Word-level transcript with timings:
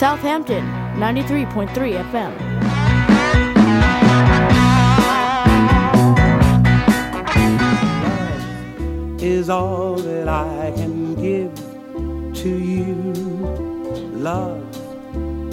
Southampton 0.00 0.64
93.3 0.96 1.92
FM. 2.10 2.32
is 9.20 9.50
all 9.50 9.96
that 9.96 10.26
I 10.26 10.72
can 10.74 11.14
give 11.16 11.54
to 12.36 12.48
you. 12.48 12.94
Love 14.14 14.64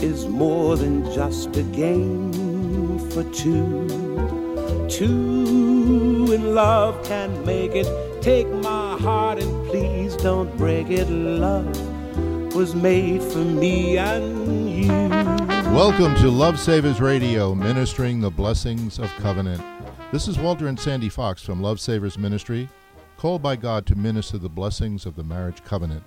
is 0.01 0.25
more 0.27 0.77
than 0.77 1.03
just 1.13 1.57
a 1.57 1.63
game 1.63 2.31
for 3.11 3.23
two. 3.33 3.85
Two 4.87 6.31
in 6.31 6.55
love 6.55 7.03
can 7.03 7.45
make 7.45 7.71
it. 7.75 7.87
Take 8.21 8.47
my 8.47 8.95
heart 8.97 9.39
and 9.43 9.67
please 9.67 10.15
don't 10.15 10.55
break 10.55 10.89
it. 10.89 11.09
Love 11.09 11.86
was 12.57 12.73
made 12.73 13.21
for 13.21 13.37
me 13.37 13.99
and 13.99 14.67
you. 14.67 14.87
Welcome 15.75 16.15
to 16.15 16.27
Love 16.27 16.59
Savers 16.59 16.99
Radio, 16.99 17.53
ministering 17.53 18.19
the 18.19 18.31
blessings 18.31 18.97
of 18.97 19.11
covenant. 19.17 19.63
This 20.11 20.27
is 20.27 20.39
Walter 20.39 20.65
and 20.65 20.79
Sandy 20.79 21.07
Fox 21.07 21.43
from 21.43 21.61
Love 21.61 21.79
Savers 21.79 22.17
Ministry, 22.17 22.67
called 23.15 23.43
by 23.43 23.57
God 23.57 23.85
to 23.85 23.95
minister 23.95 24.39
the 24.39 24.49
blessings 24.49 25.05
of 25.05 25.15
the 25.15 25.23
marriage 25.23 25.63
covenant 25.65 26.01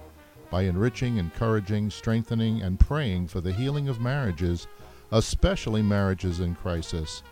by 0.50 0.62
enriching, 0.62 1.18
encouraging, 1.18 1.88
strengthening, 1.88 2.62
and 2.62 2.80
praying 2.80 3.28
for 3.28 3.40
the 3.40 3.52
healing 3.52 3.88
of 3.88 4.00
marriages, 4.00 4.66
especially 5.12 5.82
marriages 5.82 6.40
in 6.40 6.56
crisis. 6.56 7.22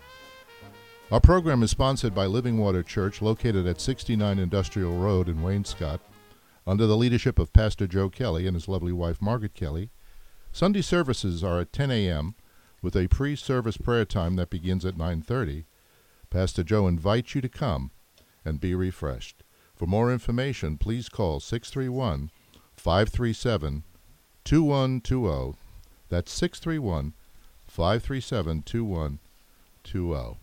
Our 1.11 1.19
program 1.19 1.61
is 1.61 1.71
sponsored 1.71 2.15
by 2.15 2.25
Living 2.25 2.57
Water 2.57 2.83
Church, 2.83 3.21
located 3.21 3.67
at 3.67 3.81
69 3.81 4.39
Industrial 4.39 4.97
Road 4.97 5.27
in 5.27 5.41
Wainscott, 5.41 5.99
under 6.69 6.85
the 6.85 6.95
leadership 6.95 7.39
of 7.39 7.51
Pastor 7.51 7.87
Joe 7.87 8.09
Kelly 8.09 8.45
and 8.45 8.55
his 8.55 8.67
lovely 8.67 8.91
wife 8.91 9.19
Margaret 9.23 9.55
Kelly. 9.55 9.89
Sunday 10.51 10.83
services 10.83 11.43
are 11.43 11.61
at 11.61 11.73
10 11.73 11.89
a.m. 11.89 12.35
with 12.79 12.95
a 12.95 13.07
pre-service 13.07 13.77
prayer 13.77 14.05
time 14.05 14.35
that 14.35 14.51
begins 14.51 14.85
at 14.85 14.95
9:30. 14.95 15.65
Pastor 16.29 16.61
Joe 16.61 16.85
invites 16.85 17.33
you 17.33 17.41
to 17.41 17.49
come 17.49 17.89
and 18.45 18.61
be 18.61 18.75
refreshed. 18.75 19.41
For 19.75 19.87
more 19.87 20.13
information, 20.13 20.77
please 20.77 21.09
call 21.09 21.39
631 21.39 22.29
537 22.75 23.83
2120. 24.43 25.57
That's 26.09 26.31
631 26.31 27.13
537 27.65 28.61
2120. 28.61 30.39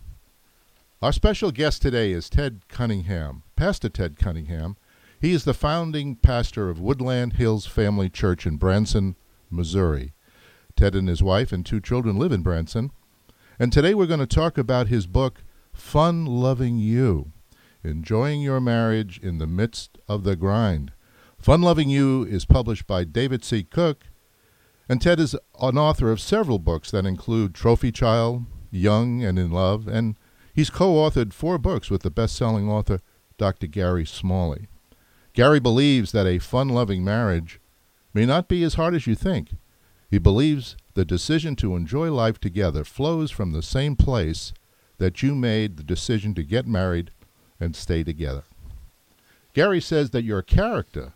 Our 1.00 1.12
special 1.12 1.52
guest 1.52 1.82
today 1.82 2.10
is 2.10 2.28
Ted 2.28 2.62
Cunningham, 2.66 3.44
Pastor 3.54 3.88
Ted 3.88 4.18
Cunningham. 4.18 4.76
He 5.18 5.32
is 5.32 5.44
the 5.44 5.54
founding 5.54 6.16
pastor 6.16 6.68
of 6.68 6.78
Woodland 6.78 7.34
Hills 7.34 7.64
Family 7.64 8.10
Church 8.10 8.46
in 8.46 8.58
Branson, 8.58 9.16
Missouri. 9.50 10.12
Ted 10.76 10.94
and 10.94 11.08
his 11.08 11.22
wife 11.22 11.52
and 11.52 11.64
two 11.64 11.80
children 11.80 12.18
live 12.18 12.32
in 12.32 12.42
Branson. 12.42 12.90
And 13.58 13.72
today 13.72 13.94
we're 13.94 14.06
going 14.06 14.20
to 14.20 14.26
talk 14.26 14.58
about 14.58 14.88
his 14.88 15.06
book, 15.06 15.42
Fun 15.72 16.26
Loving 16.26 16.78
You 16.78 17.32
Enjoying 17.82 18.42
Your 18.42 18.60
Marriage 18.60 19.18
in 19.18 19.38
the 19.38 19.46
Midst 19.46 19.96
of 20.06 20.24
the 20.24 20.36
Grind. 20.36 20.92
Fun 21.38 21.62
Loving 21.62 21.88
You 21.88 22.24
is 22.24 22.44
published 22.44 22.86
by 22.86 23.04
David 23.04 23.42
C. 23.42 23.64
Cook, 23.64 24.08
and 24.86 25.00
Ted 25.00 25.18
is 25.18 25.34
an 25.62 25.78
author 25.78 26.10
of 26.10 26.20
several 26.20 26.58
books 26.58 26.90
that 26.90 27.06
include 27.06 27.54
Trophy 27.54 27.90
Child, 27.90 28.44
Young 28.70 29.24
and 29.24 29.38
in 29.38 29.50
Love, 29.50 29.88
and 29.88 30.16
he's 30.52 30.68
co 30.68 30.96
authored 30.96 31.32
four 31.32 31.56
books 31.56 31.88
with 31.88 32.02
the 32.02 32.10
best 32.10 32.36
selling 32.36 32.68
author, 32.68 33.00
Dr. 33.38 33.66
Gary 33.66 34.04
Smalley. 34.04 34.68
Gary 35.36 35.60
believes 35.60 36.12
that 36.12 36.26
a 36.26 36.38
fun 36.38 36.70
loving 36.70 37.04
marriage 37.04 37.60
may 38.14 38.24
not 38.24 38.48
be 38.48 38.62
as 38.62 38.74
hard 38.74 38.94
as 38.94 39.06
you 39.06 39.14
think. 39.14 39.50
He 40.10 40.16
believes 40.16 40.78
the 40.94 41.04
decision 41.04 41.54
to 41.56 41.76
enjoy 41.76 42.10
life 42.10 42.40
together 42.40 42.84
flows 42.84 43.30
from 43.30 43.52
the 43.52 43.62
same 43.62 43.96
place 43.96 44.54
that 44.96 45.22
you 45.22 45.34
made 45.34 45.76
the 45.76 45.82
decision 45.82 46.34
to 46.36 46.42
get 46.42 46.66
married 46.66 47.10
and 47.60 47.76
stay 47.76 48.02
together. 48.02 48.44
Gary 49.52 49.78
says 49.78 50.08
that 50.10 50.24
your 50.24 50.40
character 50.40 51.12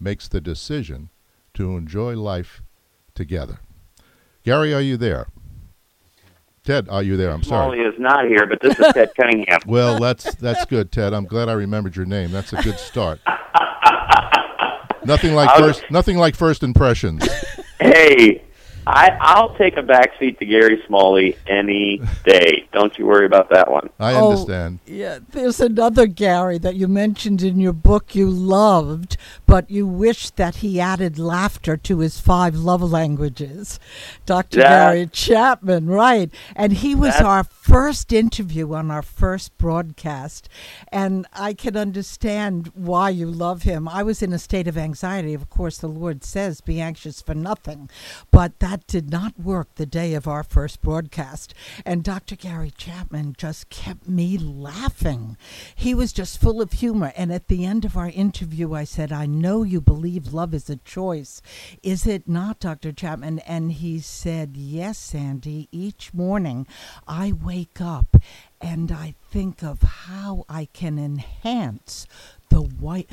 makes 0.00 0.26
the 0.26 0.40
decision 0.40 1.10
to 1.52 1.76
enjoy 1.76 2.16
life 2.16 2.62
together. 3.14 3.60
Gary, 4.42 4.72
are 4.72 4.80
you 4.80 4.96
there? 4.96 5.26
Ted, 6.64 6.88
are 6.88 7.02
you 7.02 7.18
there? 7.18 7.30
I'm 7.30 7.42
sorry. 7.42 7.76
Smalley 7.76 7.94
is 7.94 8.00
not 8.00 8.26
here, 8.26 8.46
but 8.46 8.62
this 8.62 8.78
is 8.78 8.90
Ted 8.94 9.12
Cunningham. 9.20 9.60
Well, 9.66 9.98
that's 9.98 10.34
that's 10.36 10.64
good, 10.64 10.92
Ted. 10.92 11.12
I'm 11.12 11.26
glad 11.26 11.50
I 11.50 11.52
remembered 11.52 11.96
your 11.96 12.06
name. 12.06 12.30
That's 12.30 12.54
a 12.54 12.62
good 12.62 12.78
start. 12.78 13.20
nothing 15.04 15.34
like 15.34 15.48
I'll- 15.50 15.60
first 15.60 15.82
nothing 15.90 16.16
like 16.18 16.34
first 16.34 16.62
impressions. 16.62 17.26
Hey, 17.82 18.42
I, 18.86 19.16
I'll 19.20 19.54
take 19.56 19.76
a 19.76 19.82
back 19.82 20.12
seat 20.18 20.38
to 20.38 20.46
Gary 20.46 20.82
Smalley 20.86 21.36
any 21.46 22.00
day. 22.24 22.66
Don't 22.72 22.96
you 22.98 23.06
worry 23.06 23.26
about 23.26 23.50
that 23.50 23.70
one. 23.70 23.90
I 24.00 24.14
Oh, 24.14 24.30
understand. 24.30 24.78
Yeah, 24.86 25.18
there's 25.32 25.60
another 25.60 26.06
Gary 26.06 26.58
that 26.58 26.76
you 26.76 26.88
mentioned 26.88 27.42
in 27.42 27.60
your 27.60 27.72
book 27.74 28.14
you 28.14 28.28
loved, 28.30 29.16
but 29.46 29.70
you 29.70 29.86
wished 29.86 30.36
that 30.36 30.56
he 30.56 30.80
added 30.80 31.18
laughter 31.18 31.76
to 31.76 31.98
his 31.98 32.18
five 32.20 32.56
love 32.56 32.82
languages. 32.82 33.78
Dr. 34.24 34.58
That- 34.58 34.92
Gary 34.94 35.06
Chapman, 35.12 35.86
right. 35.86 36.30
And 36.56 36.72
he 36.72 36.94
was 36.94 37.14
That- 37.18 37.26
our 37.26 37.44
first 37.44 38.12
interview 38.12 38.72
on 38.74 38.90
our 38.90 39.02
first 39.02 39.56
broadcast. 39.58 40.48
And 40.90 41.26
I 41.34 41.52
can 41.52 41.76
understand 41.76 42.70
why 42.74 43.10
you 43.10 43.26
love 43.26 43.62
him. 43.62 43.86
I 43.88 44.02
was 44.02 44.22
in 44.22 44.32
a 44.32 44.38
state 44.38 44.66
of 44.66 44.78
anxiety. 44.78 45.34
Of 45.34 45.50
course, 45.50 45.78
the 45.78 45.86
Lord 45.88 46.24
says, 46.24 46.60
be 46.60 46.80
anxious 46.80 47.20
for 47.20 47.34
nothing. 47.34 47.90
But 48.30 48.58
that 48.60 48.69
did 48.76 49.10
not 49.10 49.38
work 49.38 49.74
the 49.74 49.86
day 49.86 50.14
of 50.14 50.26
our 50.28 50.42
first 50.42 50.80
broadcast. 50.80 51.54
And 51.84 52.04
Dr. 52.04 52.36
Gary 52.36 52.70
Chapman 52.70 53.34
just 53.36 53.68
kept 53.68 54.08
me 54.08 54.38
laughing. 54.38 55.36
He 55.74 55.94
was 55.94 56.12
just 56.12 56.40
full 56.40 56.60
of 56.60 56.72
humor. 56.72 57.12
And 57.16 57.32
at 57.32 57.48
the 57.48 57.64
end 57.64 57.84
of 57.84 57.96
our 57.96 58.08
interview, 58.08 58.74
I 58.74 58.84
said, 58.84 59.12
I 59.12 59.26
know 59.26 59.62
you 59.62 59.80
believe 59.80 60.32
love 60.32 60.54
is 60.54 60.70
a 60.70 60.76
choice. 60.76 61.42
Is 61.82 62.06
it 62.06 62.28
not, 62.28 62.60
Dr. 62.60 62.92
Chapman? 62.92 63.40
And 63.40 63.72
he 63.72 63.98
said, 64.00 64.56
Yes, 64.56 64.98
Sandy. 64.98 65.68
Each 65.72 66.12
morning 66.14 66.66
I 67.06 67.32
wake 67.32 67.80
up 67.80 68.16
and 68.60 68.92
I 68.92 69.14
think 69.30 69.62
of 69.62 69.82
how 69.82 70.44
I 70.48 70.66
can 70.72 70.98
enhance 70.98 72.06
the 72.50 72.60
white 72.60 73.10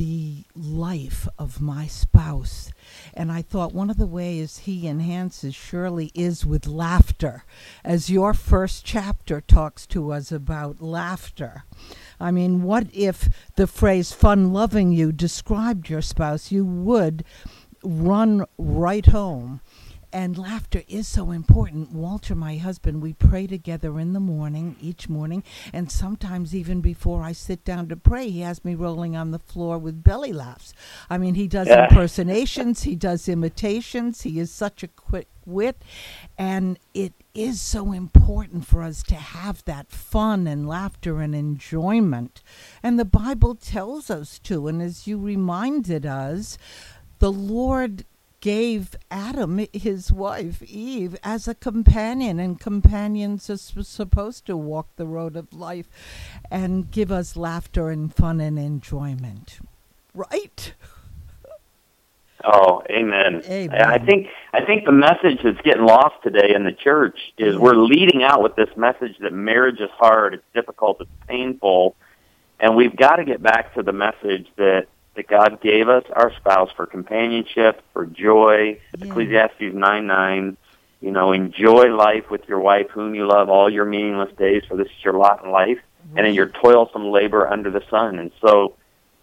the 0.00 0.44
life 0.56 1.28
of 1.38 1.60
my 1.60 1.86
spouse. 1.86 2.72
And 3.12 3.30
I 3.30 3.42
thought 3.42 3.74
one 3.74 3.90
of 3.90 3.98
the 3.98 4.06
ways 4.06 4.60
he 4.60 4.88
enhances 4.88 5.54
surely 5.54 6.10
is 6.14 6.46
with 6.46 6.66
laughter, 6.66 7.44
as 7.84 8.08
your 8.08 8.32
first 8.32 8.82
chapter 8.82 9.42
talks 9.42 9.86
to 9.88 10.10
us 10.10 10.32
about 10.32 10.80
laughter. 10.80 11.64
I 12.18 12.30
mean, 12.30 12.62
what 12.62 12.86
if 12.94 13.28
the 13.56 13.66
phrase 13.66 14.10
fun 14.10 14.54
loving 14.54 14.90
you 14.90 15.12
described 15.12 15.90
your 15.90 16.00
spouse? 16.00 16.50
You 16.50 16.64
would 16.64 17.22
run 17.84 18.46
right 18.56 19.04
home. 19.04 19.60
And 20.12 20.36
laughter 20.36 20.82
is 20.88 21.06
so 21.06 21.30
important. 21.30 21.92
Walter, 21.92 22.34
my 22.34 22.56
husband, 22.56 23.00
we 23.00 23.12
pray 23.12 23.46
together 23.46 24.00
in 24.00 24.12
the 24.12 24.18
morning, 24.20 24.74
each 24.80 25.08
morning, 25.08 25.44
and 25.72 25.90
sometimes 25.90 26.54
even 26.54 26.80
before 26.80 27.22
I 27.22 27.30
sit 27.32 27.64
down 27.64 27.88
to 27.88 27.96
pray, 27.96 28.28
he 28.28 28.40
has 28.40 28.64
me 28.64 28.74
rolling 28.74 29.16
on 29.16 29.30
the 29.30 29.38
floor 29.38 29.78
with 29.78 30.02
belly 30.02 30.32
laughs. 30.32 30.74
I 31.08 31.16
mean, 31.16 31.36
he 31.36 31.46
does 31.46 31.68
Yeah. 31.68 31.84
impersonations, 31.84 32.82
he 32.82 32.96
does 32.96 33.28
imitations, 33.28 34.22
he 34.22 34.40
is 34.40 34.50
such 34.50 34.82
a 34.82 34.88
quick 34.88 35.28
wit, 35.46 35.80
and 36.36 36.78
it 36.92 37.12
is 37.32 37.60
so 37.60 37.92
important 37.92 38.66
for 38.66 38.82
us 38.82 39.04
to 39.04 39.14
have 39.14 39.64
that 39.64 39.92
fun 39.92 40.48
and 40.48 40.68
laughter 40.68 41.20
and 41.20 41.36
enjoyment. 41.36 42.42
And 42.82 42.98
the 42.98 43.04
Bible 43.04 43.54
tells 43.54 44.10
us 44.10 44.40
to, 44.40 44.66
and 44.66 44.82
as 44.82 45.06
you 45.06 45.18
reminded 45.18 46.04
us, 46.04 46.58
the 47.20 47.30
Lord 47.30 48.04
gave 48.40 48.96
Adam, 49.10 49.66
his 49.72 50.12
wife, 50.12 50.62
Eve, 50.62 51.16
as 51.22 51.46
a 51.46 51.54
companion, 51.54 52.40
and 52.40 52.58
companions 52.60 53.50
are 53.50 53.56
supposed 53.56 54.46
to 54.46 54.56
walk 54.56 54.88
the 54.96 55.06
road 55.06 55.36
of 55.36 55.52
life 55.52 55.88
and 56.50 56.90
give 56.90 57.12
us 57.12 57.36
laughter 57.36 57.90
and 57.90 58.14
fun 58.14 58.40
and 58.40 58.58
enjoyment. 58.58 59.60
Right? 60.14 60.74
Oh, 62.42 62.82
amen. 62.88 63.42
Amen. 63.46 63.82
I 63.82 63.98
think 63.98 64.28
I 64.54 64.64
think 64.64 64.86
the 64.86 64.92
message 64.92 65.40
that's 65.44 65.60
getting 65.60 65.84
lost 65.84 66.14
today 66.22 66.54
in 66.54 66.64
the 66.64 66.72
church 66.72 67.18
is 67.36 67.58
we're 67.58 67.74
leading 67.74 68.22
out 68.22 68.42
with 68.42 68.56
this 68.56 68.70
message 68.76 69.18
that 69.20 69.32
marriage 69.32 69.78
is 69.78 69.90
hard, 69.90 70.32
it's 70.32 70.44
difficult, 70.54 71.00
it's 71.00 71.10
painful, 71.28 71.96
and 72.58 72.76
we've 72.76 72.96
got 72.96 73.16
to 73.16 73.24
get 73.24 73.42
back 73.42 73.74
to 73.74 73.82
the 73.82 73.92
message 73.92 74.46
that 74.56 74.86
that 75.20 75.28
God 75.28 75.60
gave 75.60 75.88
us 75.88 76.04
our 76.12 76.32
spouse 76.36 76.70
for 76.74 76.86
companionship, 76.86 77.82
for 77.92 78.06
joy. 78.06 78.80
Yeah. 78.98 79.06
Ecclesiastes 79.06 79.74
nine 79.74 80.06
nine. 80.06 80.56
You 81.00 81.10
know, 81.10 81.32
enjoy 81.32 81.94
life 81.94 82.30
with 82.30 82.48
your 82.48 82.60
wife, 82.60 82.88
whom 82.90 83.14
you 83.14 83.26
love, 83.26 83.48
all 83.48 83.70
your 83.70 83.84
meaningless 83.84 84.34
days, 84.36 84.62
for 84.68 84.76
this 84.76 84.86
is 84.86 85.04
your 85.04 85.14
lot 85.14 85.44
in 85.44 85.50
life, 85.50 85.78
and 86.14 86.26
in 86.26 86.34
your 86.34 86.48
toilsome 86.48 87.10
labor 87.10 87.48
under 87.48 87.70
the 87.70 87.82
sun. 87.90 88.18
And 88.18 88.30
so, 88.40 88.76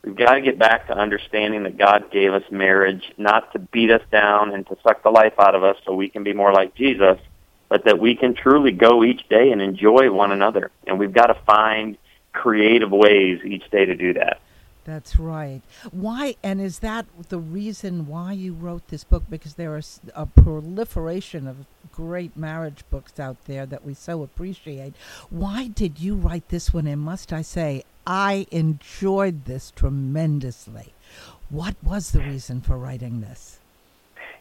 We've 0.04 0.16
got 0.16 0.36
to 0.36 0.42
get 0.42 0.58
back 0.58 0.88
to 0.88 0.98
understanding 0.98 1.64
that 1.64 1.78
God 1.78 2.12
gave 2.12 2.32
us 2.32 2.44
marriage 2.50 3.12
not 3.18 3.52
to 3.52 3.60
beat 3.60 3.92
us 3.92 4.04
down 4.10 4.54
and 4.54 4.66
to 4.68 4.78
suck 4.82 5.04
the 5.04 5.10
life 5.10 5.34
out 5.38 5.54
of 5.54 5.66
us 5.66 5.76
so 5.86 5.94
we 5.94 6.08
can 6.08 6.24
be 6.24 6.32
more 6.32 6.54
like 6.54 6.76
Jesus, 6.76 7.18
but 7.68 7.84
that 7.84 8.00
we 8.00 8.16
can 8.16 8.34
truly 8.34 8.72
go 8.72 9.04
each 9.04 9.28
day 9.28 9.52
and 9.52 9.62
enjoy 9.62 10.10
one 10.10 10.32
another. 10.32 10.72
And 10.86 10.98
we've 10.98 11.12
got 11.12 11.28
to 11.28 11.38
find 11.46 11.98
creative 12.32 12.92
ways 12.92 13.42
each 13.44 13.70
day 13.70 13.84
to 13.84 13.96
do 13.96 14.14
that. 14.14 14.40
That's 14.88 15.20
right. 15.20 15.62
Why, 15.92 16.38
and 16.42 16.62
is 16.62 16.80
that 16.80 17.08
the 17.28 17.40
reason 17.40 18.08
why 18.08 18.32
you 18.32 18.54
wrote 18.54 18.88
this 18.88 19.04
book? 19.04 19.24
Because 19.30 19.56
there 19.56 19.76
is 19.76 20.00
a 20.16 20.26
proliferation 20.26 21.46
of 21.46 21.66
great 21.92 22.38
marriage 22.38 22.86
books 22.90 23.20
out 23.20 23.36
there 23.48 23.66
that 23.66 23.84
we 23.84 23.94
so 23.94 24.24
appreciate. 24.24 24.94
Why 25.30 25.68
did 25.68 26.00
you 26.00 26.16
write 26.16 26.48
this 26.48 26.74
one? 26.74 26.88
And 26.88 27.02
must 27.02 27.34
I 27.34 27.42
say, 27.42 27.84
I 28.08 28.48
enjoyed 28.50 29.44
this 29.44 29.74
tremendously. 29.76 30.94
What 31.50 31.76
was 31.84 32.12
the 32.12 32.22
reason 32.22 32.62
for 32.62 32.78
writing 32.78 33.20
this? 33.20 33.60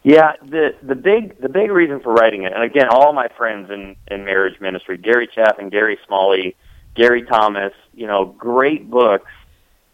Yeah, 0.03 0.31
the 0.41 0.75
the 0.81 0.95
big 0.95 1.41
the 1.41 1.49
big 1.49 1.71
reason 1.71 1.99
for 1.99 2.13
writing 2.13 2.43
it, 2.43 2.53
and 2.53 2.63
again, 2.63 2.87
all 2.89 3.11
my 3.11 3.27
friends 3.27 3.69
in 3.69 3.97
in 4.07 4.23
marriage 4.23 4.61
ministry, 4.61 4.97
Gary 4.97 5.27
Chapman, 5.27 5.69
Gary 5.69 5.99
Smalley, 6.07 6.55
Gary 6.95 7.23
Thomas, 7.23 7.73
you 7.93 8.07
know, 8.07 8.25
great 8.25 8.89
books. 8.89 9.29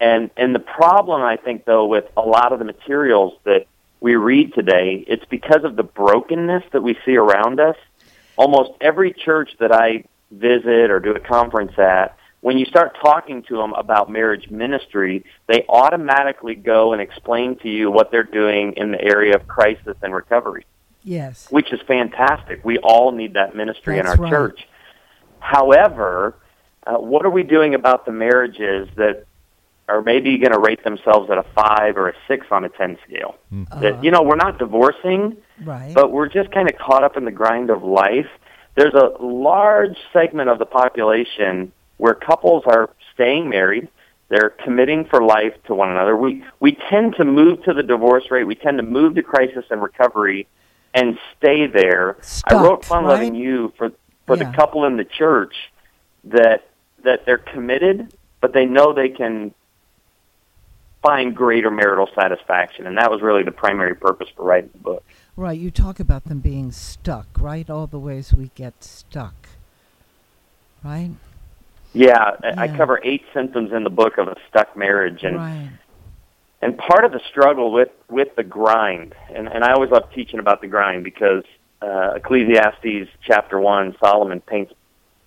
And 0.03 0.31
and 0.35 0.53
the 0.53 0.59
problem 0.59 1.21
I 1.21 1.37
think 1.37 1.63
though 1.63 1.85
with 1.85 2.03
a 2.17 2.21
lot 2.21 2.51
of 2.51 2.59
the 2.59 2.65
materials 2.65 3.35
that 3.45 3.67
we 4.01 4.15
read 4.15 4.53
today, 4.53 5.05
it's 5.07 5.23
because 5.23 5.63
of 5.63 5.77
the 5.77 5.83
brokenness 5.83 6.63
that 6.73 6.81
we 6.81 6.97
see 7.05 7.15
around 7.15 7.61
us. 7.61 7.77
Almost 8.35 8.71
every 8.81 9.13
church 9.13 9.51
that 9.61 9.71
I 9.71 10.03
visit 10.29 10.91
or 10.91 10.99
do 10.99 11.11
a 11.11 11.21
conference 11.21 11.79
at, 11.79 12.17
when 12.41 12.57
you 12.57 12.65
start 12.65 12.97
talking 13.01 13.43
to 13.43 13.55
them 13.55 13.71
about 13.73 14.11
marriage 14.11 14.49
ministry, 14.49 15.23
they 15.47 15.63
automatically 15.69 16.55
go 16.55 16.91
and 16.91 17.01
explain 17.01 17.55
to 17.59 17.69
you 17.69 17.89
what 17.89 18.11
they're 18.11 18.23
doing 18.23 18.73
in 18.73 18.91
the 18.91 19.01
area 19.01 19.35
of 19.35 19.47
crisis 19.47 19.95
and 20.01 20.13
recovery. 20.13 20.65
Yes. 21.03 21.47
Which 21.49 21.71
is 21.71 21.79
fantastic. 21.87 22.65
We 22.65 22.77
all 22.79 23.13
need 23.13 23.35
that 23.35 23.55
ministry 23.55 23.95
That's 23.95 24.15
in 24.15 24.19
our 24.19 24.23
right. 24.23 24.29
church. 24.29 24.67
However, 25.39 26.35
uh, 26.85 26.95
what 26.95 27.25
are 27.25 27.29
we 27.29 27.43
doing 27.43 27.73
about 27.73 28.05
the 28.05 28.11
marriages 28.11 28.89
that 28.97 29.27
are 29.89 30.01
maybe 30.01 30.37
going 30.37 30.51
to 30.53 30.59
rate 30.59 30.83
themselves 30.83 31.29
at 31.29 31.37
a 31.37 31.43
five 31.55 31.97
or 31.97 32.09
a 32.09 32.13
six 32.27 32.47
on 32.51 32.63
a 32.63 32.69
10 32.69 32.97
scale? 33.07 33.35
Hmm. 33.49 33.63
That, 33.81 34.03
you 34.03 34.11
know, 34.11 34.21
we're 34.21 34.35
not 34.37 34.57
divorcing, 34.57 35.37
Right. 35.63 35.93
but 35.93 36.11
we're 36.11 36.29
just 36.29 36.51
kind 36.51 36.69
of 36.69 36.77
caught 36.77 37.03
up 37.03 37.17
in 37.17 37.25
the 37.25 37.31
grind 37.31 37.69
of 37.69 37.83
life. 37.83 38.27
There's 38.75 38.93
a 38.93 39.11
large 39.21 39.97
segment 40.13 40.49
of 40.49 40.57
the 40.59 40.65
population 40.65 41.71
where 41.97 42.13
couples 42.15 42.63
are 42.65 42.89
staying 43.13 43.49
married. 43.49 43.87
They're 44.29 44.49
committing 44.63 45.05
for 45.05 45.21
life 45.23 45.53
to 45.67 45.75
one 45.75 45.91
another. 45.91 46.15
We 46.17 46.43
we 46.59 46.75
tend 46.89 47.15
to 47.17 47.25
move 47.25 47.61
to 47.65 47.73
the 47.73 47.83
divorce 47.83 48.31
rate. 48.31 48.45
We 48.45 48.55
tend 48.55 48.77
to 48.79 48.83
move 48.83 49.13
to 49.15 49.21
crisis 49.21 49.65
and 49.69 49.79
recovery, 49.83 50.47
and 50.95 51.19
stay 51.37 51.67
there. 51.67 52.17
I 52.47 52.55
wrote 52.55 52.83
"Fun 52.85 53.03
right? 53.03 53.11
Loving 53.11 53.35
You" 53.35 53.73
for 53.77 53.91
for 54.25 54.35
Yeah. 54.37 54.45
the 54.49 54.55
couple 54.57 54.85
in 54.85 54.97
the 54.97 55.03
church 55.05 55.53
that 56.23 56.63
that 57.03 57.25
they're 57.27 57.37
committed, 57.37 58.11
but 58.41 58.53
they 58.53 58.65
know 58.65 58.91
they 58.91 59.09
can 59.09 59.53
find 61.03 61.35
greater 61.35 61.69
marital 61.69 62.09
satisfaction, 62.15 62.87
and 62.87 62.97
that 62.97 63.11
was 63.11 63.21
really 63.21 63.43
the 63.43 63.51
primary 63.51 63.93
purpose 63.93 64.29
for 64.35 64.43
writing 64.43 64.69
the 64.73 64.79
book. 64.79 65.03
right. 65.35 65.59
You 65.59 65.69
talk 65.69 65.99
about 65.99 66.23
them 66.23 66.39
being 66.39 66.71
stuck, 66.71 67.27
right? 67.39 67.69
All 67.69 67.85
the 67.85 67.99
ways 67.99 68.33
we 68.33 68.49
get 68.55 68.83
stuck. 68.83 69.35
Right? 70.83 71.11
Yeah, 71.93 72.31
I 72.43 72.63
I 72.63 72.67
cover 72.69 72.99
eight 73.03 73.23
symptoms 73.33 73.71
in 73.71 73.83
the 73.83 73.89
book 73.89 74.17
of 74.17 74.27
a 74.27 74.35
stuck 74.49 74.75
marriage, 74.75 75.23
and 75.23 75.35
right. 75.37 75.69
and 76.61 76.77
part 76.77 77.05
of 77.05 77.11
the 77.11 77.21
struggle 77.29 77.71
with 77.71 77.89
with 78.09 78.35
the 78.35 78.43
grind, 78.43 79.13
and 79.33 79.47
and 79.47 79.63
I 79.63 79.73
always 79.73 79.91
love 79.91 80.11
teaching 80.13 80.39
about 80.39 80.61
the 80.61 80.67
grind 80.67 81.03
because 81.03 81.43
uh, 81.81 82.13
Ecclesiastes 82.15 83.09
chapter 83.21 83.59
one, 83.59 83.95
Solomon 83.99 84.41
paints 84.41 84.73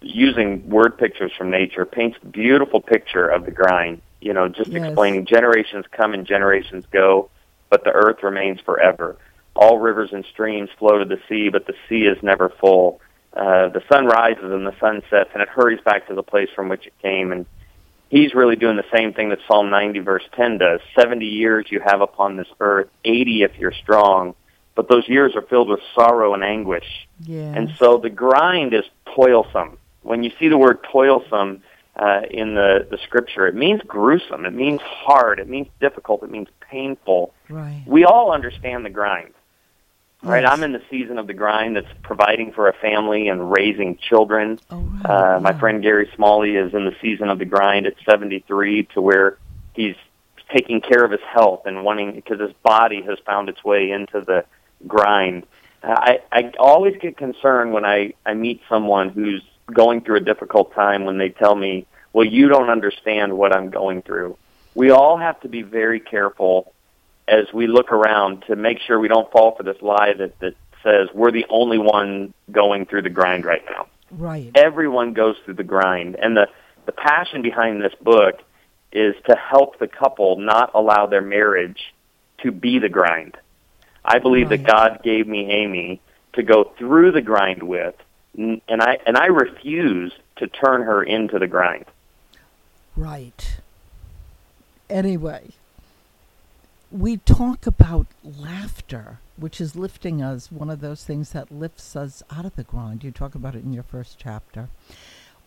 using 0.01 0.69
word 0.69 0.99
pictures 0.99 1.33
from 1.37 1.51
nature, 1.51 1.85
paints 1.85 2.19
a 2.23 2.27
beautiful 2.27 2.81
picture 2.81 3.27
of 3.27 3.45
the 3.45 3.51
grind. 3.51 4.01
You 4.21 4.33
know, 4.33 4.49
just 4.49 4.71
Yes. 4.71 4.85
explaining 4.85 5.27
generations 5.27 5.85
come 5.91 6.15
and 6.15 6.27
generations 6.27 6.85
go, 6.91 7.29
but 7.71 7.85
the 7.85 7.93
earth 7.93 8.23
remains 8.23 8.61
forever. 8.61 9.17
All 9.55 9.79
rivers 9.79 10.13
and 10.13 10.25
streams 10.27 10.69
flow 10.79 10.99
to 10.99 11.05
the 11.05 11.19
sea, 11.29 11.49
but 11.49 11.67
the 11.67 11.75
sea 11.89 12.03
is 12.07 12.23
never 12.23 12.49
full. 12.49 13.01
Uh, 13.35 13.69
the 13.69 13.83
sun 13.91 14.07
rises 14.07 14.45
and 14.45 14.67
the 14.67 14.75
sun 14.81 15.03
sets, 15.11 15.31
and 15.35 15.43
it 15.43 15.49
hurries 15.49 15.81
back 15.85 16.09
to 16.09 16.15
the 16.15 16.23
place 16.23 16.49
from 16.55 16.69
which 16.69 16.87
it 16.87 16.93
came. 17.03 17.33
And 17.33 17.47
he's 18.09 18.35
really 18.35 18.57
doing 18.57 18.77
the 18.77 18.85
same 18.95 19.13
thing 19.13 19.29
that 19.31 19.39
Psalm 19.47 19.71
90 19.71 19.99
verse 20.01 20.25
10 20.35 20.59
does. 20.59 20.81
70 20.99 21.27
years 21.27 21.67
you 21.71 21.81
have 21.81 22.01
upon 22.01 22.37
this 22.37 22.49
earth, 22.61 22.89
80 23.05 23.43
if 23.43 23.59
you're 23.59 23.73
strong, 23.73 24.35
but 24.75 24.89
those 24.89 25.09
years 25.09 25.35
are 25.37 25.43
filled 25.43 25.69
with 25.69 25.81
sorrow 25.95 26.35
and 26.35 26.43
anguish. 26.45 27.09
Yeah. 27.21 27.53
And 27.55 27.73
so 27.79 27.99
the 27.99 28.11
grind 28.11 28.75
is 28.75 28.85
toilsome. 29.15 29.79
When 30.07 30.23
you 30.23 30.31
see 30.39 30.49
the 30.49 30.59
word 30.59 30.83
toilsome 30.85 31.63
uh, 31.97 32.23
in 32.31 32.55
the, 32.55 32.87
the 32.91 32.99
scripture, 32.99 33.47
it 33.47 33.55
means 33.55 33.81
gruesome. 33.87 34.47
It 34.47 34.53
means 34.55 34.81
hard. 34.83 35.39
It 35.41 35.49
means 35.49 35.69
difficult. 35.81 36.23
It 36.23 36.31
means 36.31 36.49
painful. 36.61 37.33
right. 37.49 37.83
We 37.87 38.05
all 38.05 38.33
understand 38.33 38.85
the 38.85 38.91
grind. 38.91 39.33
Right, 40.23 40.43
Yes. 40.43 40.51
I'm 40.53 40.63
in 40.65 40.73
the 40.73 40.83
season 40.91 41.19
of 41.19 41.27
the 41.27 41.35
grind 41.35 41.77
that's 41.77 41.87
providing 42.03 42.51
for 42.53 42.69
a 42.69 42.73
family 42.73 43.29
and 43.29 43.51
raising 43.53 43.97
children. 43.99 44.59
Oh, 44.71 44.79
right. 44.81 45.37
Uh, 45.37 45.41
my 45.41 45.53
friend 45.53 45.83
Gary 45.83 46.11
Smalley 46.17 46.57
is 46.57 46.73
in 46.75 46.85
the 46.87 46.97
season 47.03 47.29
of 47.29 47.39
the 47.39 47.45
grind 47.45 47.87
at 47.87 47.95
73 48.09 48.85
to 48.95 49.01
where 49.01 49.37
he's 49.75 49.95
taking 50.53 50.81
care 50.81 51.05
of 51.05 51.11
his 51.11 51.21
health 51.33 51.67
and 51.67 51.85
wanting 51.85 52.13
because 52.15 52.41
his 52.41 52.53
body 52.63 53.03
has 53.03 53.19
found 53.27 53.49
its 53.49 53.63
way 53.63 53.91
into 53.91 54.21
the 54.23 54.45
grind. 54.87 55.45
Uh, 55.83 55.95
I 55.97 56.19
I 56.33 56.53
always 56.59 56.97
get 57.01 57.17
concerned 57.17 57.73
when 57.73 57.85
I 57.85 58.15
I 58.25 58.35
meet 58.35 58.63
someone 58.69 59.11
who's 59.11 59.43
going 59.73 60.01
through 60.03 60.17
a 60.17 60.21
difficult 60.21 60.75
time 60.75 61.05
when 61.05 61.19
they 61.19 61.29
tell 61.31 61.55
me, 61.55 61.87
"Well, 62.13 62.25
you 62.27 62.49
don't 62.49 62.71
understand 62.71 63.37
what 63.37 63.55
I'm 63.55 63.71
going 63.71 64.03
through." 64.03 64.37
We 64.75 64.91
all 64.91 65.17
have 65.17 65.41
to 65.41 65.49
be 65.49 65.63
very 65.63 66.01
careful 66.01 66.73
as 67.29 67.53
we 67.53 67.67
look 67.67 67.91
around 67.93 68.43
to 68.47 68.57
make 68.57 68.79
sure 68.81 68.99
we 69.01 69.09
don't 69.09 69.31
fall 69.33 69.53
for 69.57 69.63
this 69.63 69.81
lie 69.83 70.13
that 70.15 70.39
that 70.41 70.55
says 70.83 71.09
we're 71.13 71.33
the 71.33 71.47
only 71.51 71.79
one 71.79 72.33
going 72.53 72.87
through 72.87 73.03
the 73.03 73.11
grind 73.11 73.45
right 73.45 73.65
now 73.69 73.87
Right. 74.13 74.53
everyone 74.55 75.15
goes 75.15 75.37
through 75.45 75.55
the 75.55 75.65
grind 75.65 76.15
and 76.17 76.37
the 76.37 76.47
the 76.85 76.93
passion 76.93 77.43
behind 77.43 77.83
this 77.83 77.95
book 78.01 78.41
is 78.93 79.17
to 79.29 79.35
help 79.35 79.81
the 79.81 79.89
couple 79.89 80.37
not 80.39 80.71
allow 80.75 81.07
their 81.07 81.23
marriage 81.23 81.93
to 82.43 82.53
be 82.53 82.79
the 82.79 82.89
grind 82.89 83.37
i 84.05 84.21
believe 84.21 84.51
that 84.51 84.63
god 84.63 85.01
gave 85.03 85.27
me 85.27 85.51
amy 85.51 86.01
to 86.35 86.45
go 86.45 86.73
through 86.79 87.11
the 87.11 87.23
grind 87.23 87.65
with 87.65 87.95
and 88.37 88.83
i 88.83 88.99
and 89.07 89.17
i 89.17 89.27
refuse 89.27 90.13
to 90.37 90.47
turn 90.47 90.83
her 90.83 91.03
into 91.03 91.39
the 91.39 91.47
grind 91.47 91.85
Right. 92.97 93.59
Anyway, 94.89 95.51
we 96.91 97.19
talk 97.19 97.67
about 97.67 98.07
laughter, 98.25 99.19
which 99.37 99.61
is 99.61 99.77
lifting 99.77 100.23
us, 100.23 100.51
one 100.51 100.71
of 100.71 100.81
those 100.81 101.05
things 101.05 101.33
that 101.33 101.53
lifts 101.53 101.95
us 101.95 102.23
out 102.31 102.47
of 102.47 102.57
the 102.57 102.63
grind. 102.63 103.05
You 103.05 103.11
talk 103.11 103.35
about 103.35 103.55
it 103.55 103.65
in 103.65 103.75
your 103.75 103.83
first 103.83 104.19
chapter. 104.19 104.69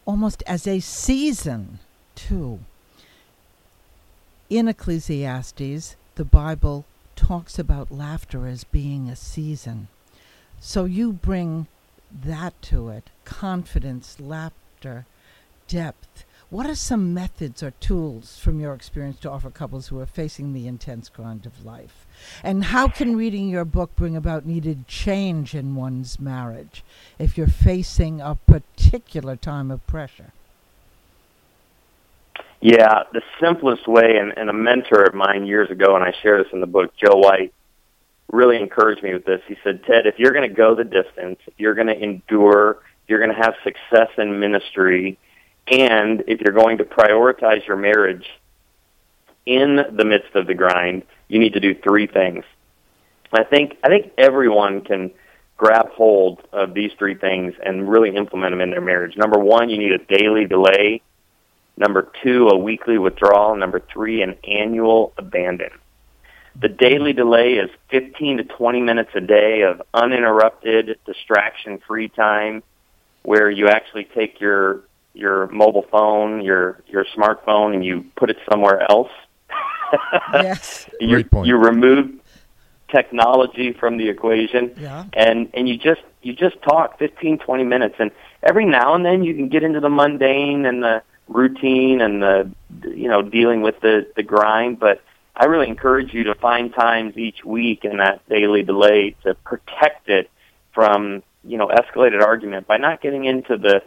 Almost 0.05 0.43
as 0.45 0.67
a 0.67 0.79
season, 0.79 1.79
too. 2.13 2.59
In 4.49 4.67
Ecclesiastes, 4.67 5.95
the 6.15 6.25
Bible 6.25 6.85
talks 7.15 7.57
about 7.57 7.91
laughter 7.91 8.45
as 8.47 8.63
being 8.63 9.09
a 9.09 9.15
season. 9.15 9.87
So 10.59 10.85
you 10.85 11.13
bring 11.13 11.65
that 12.11 12.59
to 12.63 12.89
it 12.89 13.09
confidence, 13.25 14.19
laughter, 14.19 15.05
depth. 15.67 16.25
What 16.49 16.65
are 16.65 16.75
some 16.75 17.13
methods 17.13 17.61
or 17.61 17.71
tools 17.79 18.39
from 18.39 18.59
your 18.59 18.73
experience 18.73 19.19
to 19.19 19.29
offer 19.29 19.51
couples 19.51 19.87
who 19.87 19.99
are 19.99 20.07
facing 20.07 20.53
the 20.53 20.67
intense 20.67 21.07
grind 21.07 21.45
of 21.45 21.63
life? 21.63 22.07
And 22.43 22.65
how 22.65 22.87
can 22.87 23.15
reading 23.15 23.49
your 23.49 23.65
book 23.65 23.95
bring 23.95 24.15
about 24.15 24.47
needed 24.47 24.87
change 24.87 25.53
in 25.53 25.75
one's 25.75 26.19
marriage 26.19 26.83
if 27.19 27.37
you're 27.37 27.45
facing 27.45 28.19
a 28.19 28.33
particular 28.33 29.35
time 29.35 29.69
of 29.69 29.85
pressure? 29.85 30.33
Yeah, 32.61 33.03
the 33.13 33.21
simplest 33.39 33.87
way, 33.87 34.17
and, 34.17 34.35
and 34.35 34.49
a 34.49 34.53
mentor 34.53 35.03
of 35.03 35.13
mine 35.13 35.45
years 35.45 35.69
ago, 35.69 35.95
and 35.95 36.03
I 36.03 36.13
share 36.21 36.43
this 36.43 36.51
in 36.51 36.61
the 36.61 36.67
book, 36.67 36.91
Joe 36.97 37.15
White, 37.15 37.53
really 38.31 38.57
encouraged 38.57 39.03
me 39.03 39.13
with 39.13 39.25
this. 39.25 39.41
He 39.47 39.55
said, 39.63 39.83
Ted, 39.83 40.05
if 40.05 40.19
you're 40.19 40.31
going 40.31 40.47
to 40.47 40.55
go 40.55 40.75
the 40.75 40.83
distance, 40.83 41.39
if 41.47 41.53
you're 41.57 41.75
going 41.75 41.87
to 41.87 42.01
endure, 42.01 42.79
you're 43.07 43.19
going 43.19 43.35
to 43.35 43.43
have 43.43 43.55
success 43.63 44.09
in 44.17 44.39
ministry, 44.39 45.17
and 45.67 46.23
if 46.27 46.41
you're 46.41 46.53
going 46.53 46.77
to 46.77 46.83
prioritize 46.83 47.65
your 47.67 47.77
marriage 47.77 48.27
in 49.45 49.77
the 49.91 50.05
midst 50.05 50.35
of 50.35 50.47
the 50.47 50.53
grind, 50.53 51.03
you 51.27 51.39
need 51.39 51.53
to 51.53 51.59
do 51.59 51.75
three 51.75 52.07
things. 52.07 52.43
I 53.31 53.43
think 53.43 53.77
I 53.83 53.89
think 53.89 54.11
everyone 54.17 54.81
can 54.81 55.11
grab 55.57 55.89
hold 55.91 56.41
of 56.51 56.73
these 56.73 56.91
three 56.97 57.15
things 57.15 57.53
and 57.63 57.89
really 57.89 58.15
implement 58.15 58.51
them 58.53 58.61
in 58.61 58.71
their 58.71 58.81
marriage. 58.81 59.17
Number 59.17 59.37
one, 59.37 59.69
you 59.69 59.77
need 59.77 59.91
a 59.91 59.99
daily 59.99 60.45
delay 60.45 61.01
Number 61.79 62.11
two, 62.21 62.49
a 62.49 62.57
weekly 62.57 62.97
withdrawal. 62.97 63.55
Number 63.55 63.79
three, 63.79 64.21
an 64.21 64.35
annual 64.43 65.13
abandon. 65.17 65.69
The 66.55 66.69
daily 66.69 67.13
delay 67.13 67.53
is 67.53 67.69
15 67.89 68.37
to 68.37 68.43
20 68.43 68.81
minutes 68.81 69.11
a 69.15 69.21
day 69.21 69.61
of 69.61 69.81
uninterrupted, 69.93 70.99
distraction-free 71.05 72.09
time 72.09 72.63
where 73.23 73.49
you 73.49 73.67
actually 73.67 74.05
take 74.05 74.39
your 74.39 74.81
your 75.13 75.47
mobile 75.47 75.85
phone, 75.91 76.41
your 76.41 76.81
your 76.87 77.05
smartphone, 77.15 77.73
and 77.73 77.83
you 77.85 78.05
put 78.15 78.29
it 78.29 78.37
somewhere 78.49 78.81
else. 78.89 79.11
yes. 80.33 80.89
you, 80.99 81.09
Great 81.09 81.31
point. 81.31 81.47
You 81.47 81.57
remove 81.57 82.11
technology 82.89 83.73
from 83.73 83.97
the 83.97 84.09
equation, 84.09 84.73
Yeah. 84.77 85.05
and 85.13 85.49
and 85.53 85.67
you 85.67 85.77
just 85.77 86.01
you 86.21 86.33
just 86.33 86.61
talk 86.61 86.99
15, 86.99 87.39
20 87.39 87.63
minutes, 87.63 87.95
and 87.99 88.11
every 88.43 88.65
now 88.65 88.95
and 88.95 89.05
then 89.05 89.23
you 89.23 89.33
can 89.35 89.49
get 89.49 89.63
into 89.63 89.79
the 89.79 89.89
mundane 89.89 90.65
and 90.65 90.83
the 90.83 91.01
routine 91.27 92.01
and 92.01 92.21
the 92.21 92.51
you 92.83 93.07
know 93.07 93.21
dealing 93.21 93.61
with 93.61 93.79
the 93.81 94.07
the 94.15 94.23
grind, 94.23 94.79
but 94.79 95.01
I 95.39 95.45
really 95.45 95.69
encourage 95.69 96.13
you 96.13 96.25
to 96.25 96.35
find 96.35 96.73
times 96.73 97.17
each 97.17 97.45
week 97.45 97.85
in 97.85 97.97
that 97.97 98.27
daily 98.27 98.61
delay 98.61 99.15
to 99.23 99.33
protect 99.35 100.09
it 100.09 100.29
from 100.73 101.23
you 101.45 101.57
know 101.57 101.67
escalated 101.67 102.21
argument 102.21 102.67
by 102.67 102.77
not 102.77 103.01
getting 103.01 103.23
into 103.25 103.57
the 103.57 103.81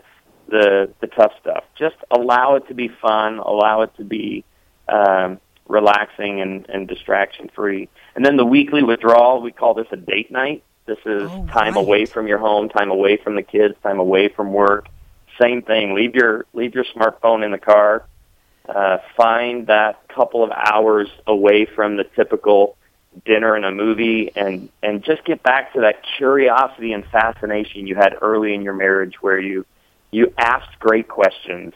the 0.48 0.90
the 1.00 1.06
tough 1.08 1.32
stuff. 1.40 1.64
Just 1.78 1.96
allow 2.10 2.56
it 2.56 2.66
to 2.68 2.74
be 2.74 2.88
fun, 2.88 3.38
allow 3.38 3.82
it 3.82 3.94
to 3.98 4.04
be 4.04 4.44
um, 4.88 5.38
relaxing 5.68 6.40
and, 6.40 6.68
and 6.70 6.88
distraction 6.88 7.50
free. 7.54 7.88
And 8.16 8.24
then 8.24 8.36
the 8.36 8.46
weekly 8.46 8.82
withdrawal, 8.82 9.42
we 9.42 9.52
call 9.52 9.74
this 9.74 9.86
a 9.92 9.96
date 9.96 10.30
night. 10.30 10.64
This 10.86 10.98
is 11.06 11.30
Oh, 11.30 11.46
time 11.46 11.74
right. 11.74 11.84
away 11.84 12.06
from 12.06 12.26
your 12.26 12.38
home, 12.38 12.68
time 12.68 12.90
away 12.90 13.16
from 13.18 13.36
the 13.36 13.42
kids, 13.42 13.74
time 13.82 14.00
away 14.00 14.28
from 14.28 14.52
work. 14.52 14.88
Same 15.40 15.62
thing. 15.62 15.94
Leave 15.94 16.14
your 16.14 16.46
leave 16.54 16.74
your 16.74 16.84
smartphone 16.84 17.44
in 17.44 17.52
the 17.52 17.58
car. 17.58 18.04
Uh, 18.68 18.98
find 19.16 19.66
that 19.66 20.06
couple 20.08 20.44
of 20.44 20.50
hours 20.50 21.08
away 21.26 21.64
from 21.64 21.96
the 21.96 22.04
typical 22.04 22.76
dinner 23.24 23.54
and 23.54 23.64
a 23.64 23.72
movie, 23.72 24.30
and 24.36 24.68
and 24.82 25.02
just 25.02 25.24
get 25.24 25.42
back 25.42 25.72
to 25.72 25.80
that 25.80 26.02
curiosity 26.16 26.92
and 26.92 27.04
fascination 27.06 27.86
you 27.86 27.94
had 27.94 28.16
early 28.22 28.54
in 28.54 28.62
your 28.62 28.74
marriage, 28.74 29.20
where 29.20 29.38
you 29.38 29.66
you 30.10 30.32
asked 30.38 30.78
great 30.78 31.08
questions. 31.08 31.74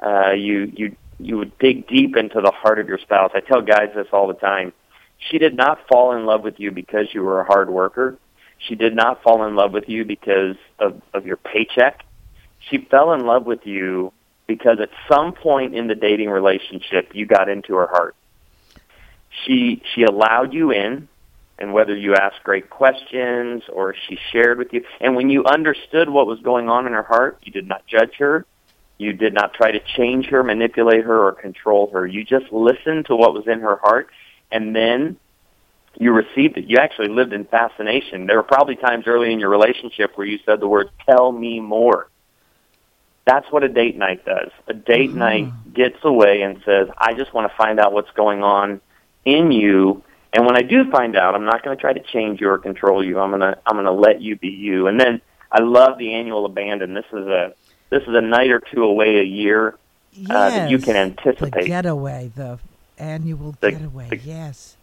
Uh, 0.00 0.30
you 0.30 0.72
you 0.76 0.96
you 1.18 1.36
would 1.36 1.58
dig 1.58 1.88
deep 1.88 2.16
into 2.16 2.40
the 2.40 2.52
heart 2.52 2.78
of 2.78 2.88
your 2.88 2.98
spouse. 2.98 3.32
I 3.34 3.40
tell 3.40 3.60
guys 3.60 3.90
this 3.94 4.06
all 4.12 4.28
the 4.28 4.34
time. 4.34 4.72
She 5.18 5.38
did 5.38 5.56
not 5.56 5.80
fall 5.88 6.16
in 6.16 6.24
love 6.24 6.42
with 6.42 6.60
you 6.60 6.70
because 6.70 7.06
you 7.12 7.22
were 7.22 7.40
a 7.40 7.44
hard 7.44 7.68
worker. 7.68 8.16
She 8.58 8.74
did 8.74 8.94
not 8.94 9.22
fall 9.22 9.44
in 9.46 9.56
love 9.56 9.72
with 9.72 9.88
you 9.88 10.04
because 10.04 10.56
of, 10.78 11.00
of 11.12 11.26
your 11.26 11.36
paycheck. 11.36 12.04
She 12.70 12.78
fell 12.78 13.12
in 13.12 13.26
love 13.26 13.46
with 13.46 13.66
you 13.66 14.12
because 14.48 14.80
at 14.80 14.88
some 15.08 15.32
point 15.32 15.76
in 15.76 15.86
the 15.86 15.94
dating 15.94 16.30
relationship 16.30 17.14
you 17.14 17.26
got 17.26 17.48
into 17.48 17.76
her 17.76 17.86
heart. 17.86 18.16
She 19.44 19.80
she 19.94 20.02
allowed 20.02 20.52
you 20.52 20.72
in 20.72 21.06
and 21.58 21.72
whether 21.72 21.94
you 21.94 22.14
asked 22.14 22.42
great 22.42 22.70
questions 22.70 23.62
or 23.72 23.94
she 24.08 24.18
shared 24.32 24.58
with 24.58 24.72
you 24.72 24.84
and 25.00 25.14
when 25.14 25.30
you 25.30 25.44
understood 25.44 26.08
what 26.08 26.26
was 26.26 26.40
going 26.40 26.68
on 26.68 26.86
in 26.86 26.94
her 26.94 27.04
heart, 27.04 27.38
you 27.44 27.52
did 27.52 27.68
not 27.68 27.86
judge 27.86 28.14
her. 28.18 28.44
You 28.96 29.12
did 29.12 29.32
not 29.32 29.54
try 29.54 29.70
to 29.70 29.78
change 29.96 30.26
her, 30.26 30.42
manipulate 30.42 31.04
her 31.04 31.28
or 31.28 31.32
control 31.32 31.90
her. 31.92 32.04
You 32.04 32.24
just 32.24 32.50
listened 32.50 33.06
to 33.06 33.14
what 33.14 33.34
was 33.34 33.46
in 33.46 33.60
her 33.60 33.76
heart 33.76 34.08
and 34.50 34.74
then 34.74 35.18
you 36.00 36.12
received 36.12 36.56
it. 36.56 36.64
You 36.64 36.78
actually 36.78 37.08
lived 37.08 37.34
in 37.34 37.44
fascination. 37.44 38.26
There 38.26 38.36
were 38.36 38.42
probably 38.42 38.76
times 38.76 39.06
early 39.06 39.32
in 39.32 39.40
your 39.40 39.50
relationship 39.50 40.12
where 40.16 40.26
you 40.26 40.38
said 40.46 40.60
the 40.60 40.68
word 40.68 40.88
"tell 41.06 41.32
me 41.32 41.60
more." 41.60 42.08
That's 43.28 43.52
what 43.52 43.62
a 43.62 43.68
date 43.68 43.94
night 43.98 44.24
does. 44.24 44.50
A 44.68 44.72
date 44.72 45.12
night 45.12 45.52
gets 45.74 46.02
away 46.02 46.40
and 46.40 46.62
says, 46.64 46.88
"I 46.96 47.12
just 47.12 47.34
want 47.34 47.50
to 47.50 47.54
find 47.58 47.78
out 47.78 47.92
what's 47.92 48.10
going 48.12 48.42
on 48.42 48.80
in 49.26 49.52
you." 49.52 50.02
And 50.32 50.46
when 50.46 50.56
I 50.56 50.62
do 50.62 50.90
find 50.90 51.14
out, 51.14 51.34
I'm 51.34 51.44
not 51.44 51.62
going 51.62 51.76
to 51.76 51.80
try 51.80 51.92
to 51.92 52.00
change 52.00 52.40
you 52.40 52.48
or 52.48 52.56
control 52.56 53.04
you. 53.04 53.18
I'm 53.20 53.28
going 53.28 53.42
to 53.42 53.58
I'm 53.66 53.74
going 53.76 53.84
to 53.84 53.92
let 53.92 54.22
you 54.22 54.36
be 54.36 54.48
you. 54.48 54.86
And 54.86 54.98
then 54.98 55.20
I 55.52 55.60
love 55.60 55.98
the 55.98 56.14
annual 56.14 56.46
abandon. 56.46 56.94
This 56.94 57.04
is 57.12 57.26
a 57.26 57.52
this 57.90 58.02
is 58.04 58.14
a 58.14 58.22
night 58.22 58.50
or 58.50 58.60
two 58.60 58.82
away 58.84 59.18
a 59.18 59.24
year 59.24 59.74
uh, 60.30 60.48
that 60.50 60.70
you 60.70 60.78
can 60.78 60.94
The 60.94 61.00
anticipate. 61.00 61.66
getaway, 61.66 62.30
the 62.34 62.58
annual 62.98 63.54
The- 63.60 63.72
getaway. 63.72 64.08
the- 64.08 64.16
yes. 64.16 64.76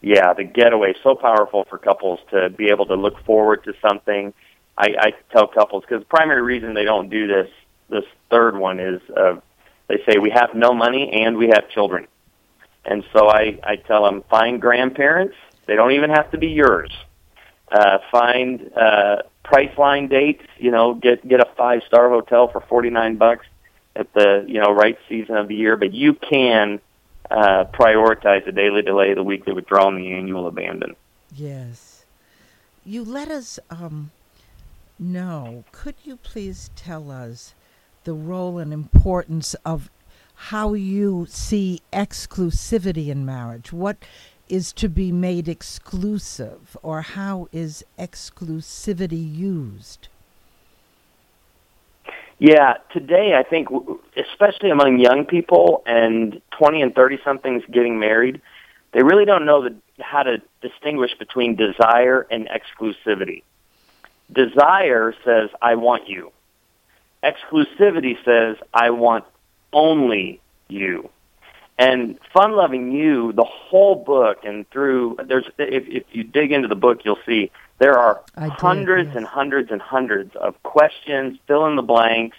yeah, 0.00 0.32
the 0.32 0.44
getaway 0.44 0.94
so 1.02 1.14
powerful 1.14 1.64
for 1.68 1.76
couples 1.76 2.20
to 2.30 2.48
be 2.48 2.70
able 2.70 2.86
to 2.86 2.94
look 2.94 3.18
forward 3.24 3.64
to 3.64 3.74
something. 3.86 4.32
I, 4.80 4.94
I 4.98 5.12
tell 5.30 5.46
couples 5.46 5.84
because 5.86 6.00
the 6.00 6.06
primary 6.06 6.40
reason 6.40 6.72
they 6.72 6.84
don't 6.84 7.10
do 7.10 7.26
this 7.26 7.50
this 7.90 8.04
third 8.30 8.56
one 8.56 8.80
is 8.80 9.02
uh, 9.14 9.36
they 9.88 9.98
say 10.08 10.18
we 10.18 10.30
have 10.30 10.54
no 10.54 10.72
money 10.72 11.10
and 11.12 11.36
we 11.36 11.48
have 11.48 11.68
children, 11.68 12.06
and 12.86 13.04
so 13.12 13.28
I 13.28 13.58
I 13.62 13.76
tell 13.76 14.04
them 14.04 14.24
find 14.30 14.60
grandparents. 14.60 15.34
They 15.66 15.76
don't 15.76 15.92
even 15.92 16.10
have 16.10 16.30
to 16.30 16.38
be 16.38 16.48
yours. 16.48 16.90
Uh, 17.70 17.98
find 18.10 18.72
uh, 18.74 19.22
Priceline 19.44 20.08
dates. 20.08 20.44
You 20.58 20.70
know, 20.70 20.94
get 20.94 21.26
get 21.28 21.40
a 21.40 21.48
five 21.56 21.82
star 21.86 22.08
hotel 22.08 22.48
for 22.48 22.60
forty 22.62 22.88
nine 22.90 23.16
bucks 23.16 23.46
at 23.94 24.12
the 24.14 24.44
you 24.48 24.60
know 24.62 24.72
right 24.72 24.98
season 25.10 25.36
of 25.36 25.48
the 25.48 25.56
year, 25.56 25.76
but 25.76 25.92
you 25.92 26.14
can 26.14 26.80
uh, 27.30 27.64
prioritize 27.72 28.46
the 28.46 28.52
daily 28.52 28.80
delay, 28.80 29.12
the 29.12 29.22
weekly 29.22 29.52
withdrawal, 29.52 29.88
and 29.88 29.98
the 29.98 30.12
annual 30.12 30.46
abandon. 30.46 30.96
Yes. 31.34 32.04
You 32.84 33.04
let 33.04 33.30
us 33.30 33.58
um, 33.68 34.10
know. 35.00 35.64
Could 35.72 35.96
you 36.04 36.16
please 36.16 36.70
tell 36.76 37.10
us 37.10 37.54
the 38.04 38.12
role 38.12 38.58
and 38.58 38.72
importance 38.72 39.54
of 39.64 39.90
how 40.34 40.74
you 40.74 41.26
see 41.28 41.80
exclusivity 41.92 43.08
in 43.08 43.24
marriage? 43.24 43.72
What 43.72 43.96
is 44.48 44.72
to 44.72 44.88
be 44.88 45.12
made 45.12 45.48
exclusive, 45.48 46.76
or 46.82 47.02
how 47.02 47.48
is 47.52 47.84
exclusivity 47.98 49.36
used? 49.36 50.08
Yeah, 52.38 52.78
today 52.92 53.34
I 53.38 53.42
think, 53.42 53.68
especially 54.16 54.70
among 54.70 54.98
young 54.98 55.26
people 55.26 55.82
and 55.86 56.40
20 56.58 56.82
and 56.82 56.94
30 56.94 57.18
somethings 57.24 57.62
getting 57.70 58.00
married, 58.00 58.40
they 58.92 59.02
really 59.02 59.24
don't 59.24 59.44
know 59.44 59.68
the, 59.68 59.76
how 60.00 60.22
to 60.22 60.38
distinguish 60.62 61.10
between 61.18 61.54
desire 61.54 62.26
and 62.30 62.48
exclusivity. 62.48 63.42
Desire 64.32 65.14
says, 65.24 65.50
I 65.60 65.74
want 65.74 66.08
you. 66.08 66.32
Exclusivity 67.22 68.16
says, 68.24 68.56
I 68.72 68.90
want 68.90 69.24
only 69.72 70.40
you. 70.68 71.10
And 71.78 72.18
fun 72.34 72.52
loving 72.52 72.92
you, 72.92 73.32
the 73.32 73.44
whole 73.44 73.94
book 73.94 74.44
and 74.44 74.68
through 74.70 75.16
there's 75.24 75.46
if 75.56 75.88
if 75.88 76.04
you 76.12 76.24
dig 76.24 76.52
into 76.52 76.68
the 76.68 76.74
book 76.74 77.06
you'll 77.06 77.18
see 77.24 77.50
there 77.78 77.98
are 77.98 78.20
did, 78.38 78.50
hundreds 78.50 79.08
yes. 79.08 79.16
and 79.16 79.26
hundreds 79.26 79.70
and 79.70 79.80
hundreds 79.80 80.36
of 80.36 80.62
questions, 80.62 81.38
fill 81.46 81.66
in 81.66 81.76
the 81.76 81.82
blanks, 81.82 82.36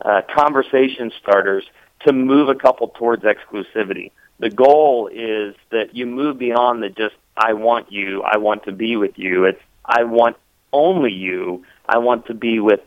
uh, 0.00 0.22
conversation 0.32 1.10
starters 1.20 1.64
to 2.06 2.12
move 2.12 2.48
a 2.48 2.54
couple 2.54 2.88
towards 2.88 3.24
exclusivity. 3.24 4.12
The 4.38 4.50
goal 4.50 5.08
is 5.12 5.56
that 5.70 5.96
you 5.96 6.06
move 6.06 6.38
beyond 6.38 6.82
the 6.82 6.90
just 6.90 7.16
I 7.36 7.54
want 7.54 7.90
you, 7.90 8.22
I 8.22 8.36
want 8.36 8.64
to 8.64 8.72
be 8.72 8.96
with 8.96 9.18
you. 9.18 9.44
It's 9.46 9.60
I 9.84 10.04
want 10.04 10.36
only 10.74 11.12
you. 11.12 11.64
I 11.88 11.98
want 11.98 12.26
to 12.26 12.34
be 12.34 12.58
with 12.58 12.80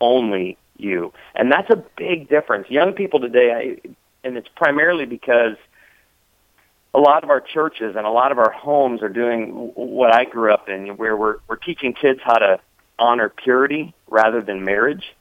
only 0.00 0.56
you. 0.76 1.12
And 1.34 1.50
that's 1.50 1.70
a 1.70 1.82
big 1.96 2.28
difference. 2.28 2.70
Young 2.70 2.92
people 2.92 3.20
today, 3.20 3.52
I, 3.52 3.88
and 4.22 4.36
it's 4.36 4.48
primarily 4.54 5.06
because 5.06 5.56
a 6.94 6.98
lot 6.98 7.24
of 7.24 7.30
our 7.30 7.40
churches 7.40 7.96
and 7.96 8.06
a 8.06 8.10
lot 8.10 8.32
of 8.32 8.38
our 8.38 8.50
homes 8.50 9.02
are 9.02 9.08
doing 9.08 9.72
what 9.74 10.14
I 10.14 10.24
grew 10.24 10.52
up 10.52 10.68
in, 10.68 10.96
where 10.96 11.16
we're 11.16 11.36
we're 11.48 11.56
teaching 11.56 11.92
kids 11.92 12.20
how 12.22 12.38
to 12.38 12.60
honor 12.98 13.28
purity 13.28 13.94
rather 14.08 14.40
than 14.42 14.64
marriage. 14.64 15.14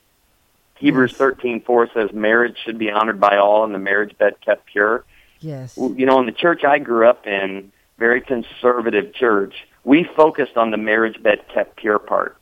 Hebrews 0.76 1.14
thirteen 1.14 1.62
four 1.62 1.90
says 1.94 2.12
marriage 2.14 2.58
should 2.64 2.80
be 2.80 2.90
honored 2.90 3.20
by 3.20 3.38
all, 3.38 3.64
and 3.66 3.74
the 3.74 3.80
marriage 3.80 4.18
bed 4.18 4.36
kept 4.42 4.66
pure. 4.66 5.04
Yes. 5.42 5.78
You 5.78 6.06
know, 6.06 6.20
in 6.20 6.26
the 6.26 6.32
church 6.32 6.64
I 6.64 6.80
grew 6.80 7.08
up 7.08 7.28
in, 7.28 7.72
very 7.98 8.22
conservative 8.22 9.14
church, 9.14 9.54
we 9.84 10.04
focused 10.16 10.58
on 10.58 10.72
the 10.72 10.78
marriage 10.78 11.22
bed 11.22 11.40
kept 11.54 11.78
pure 11.78 12.00
part. 12.00 12.38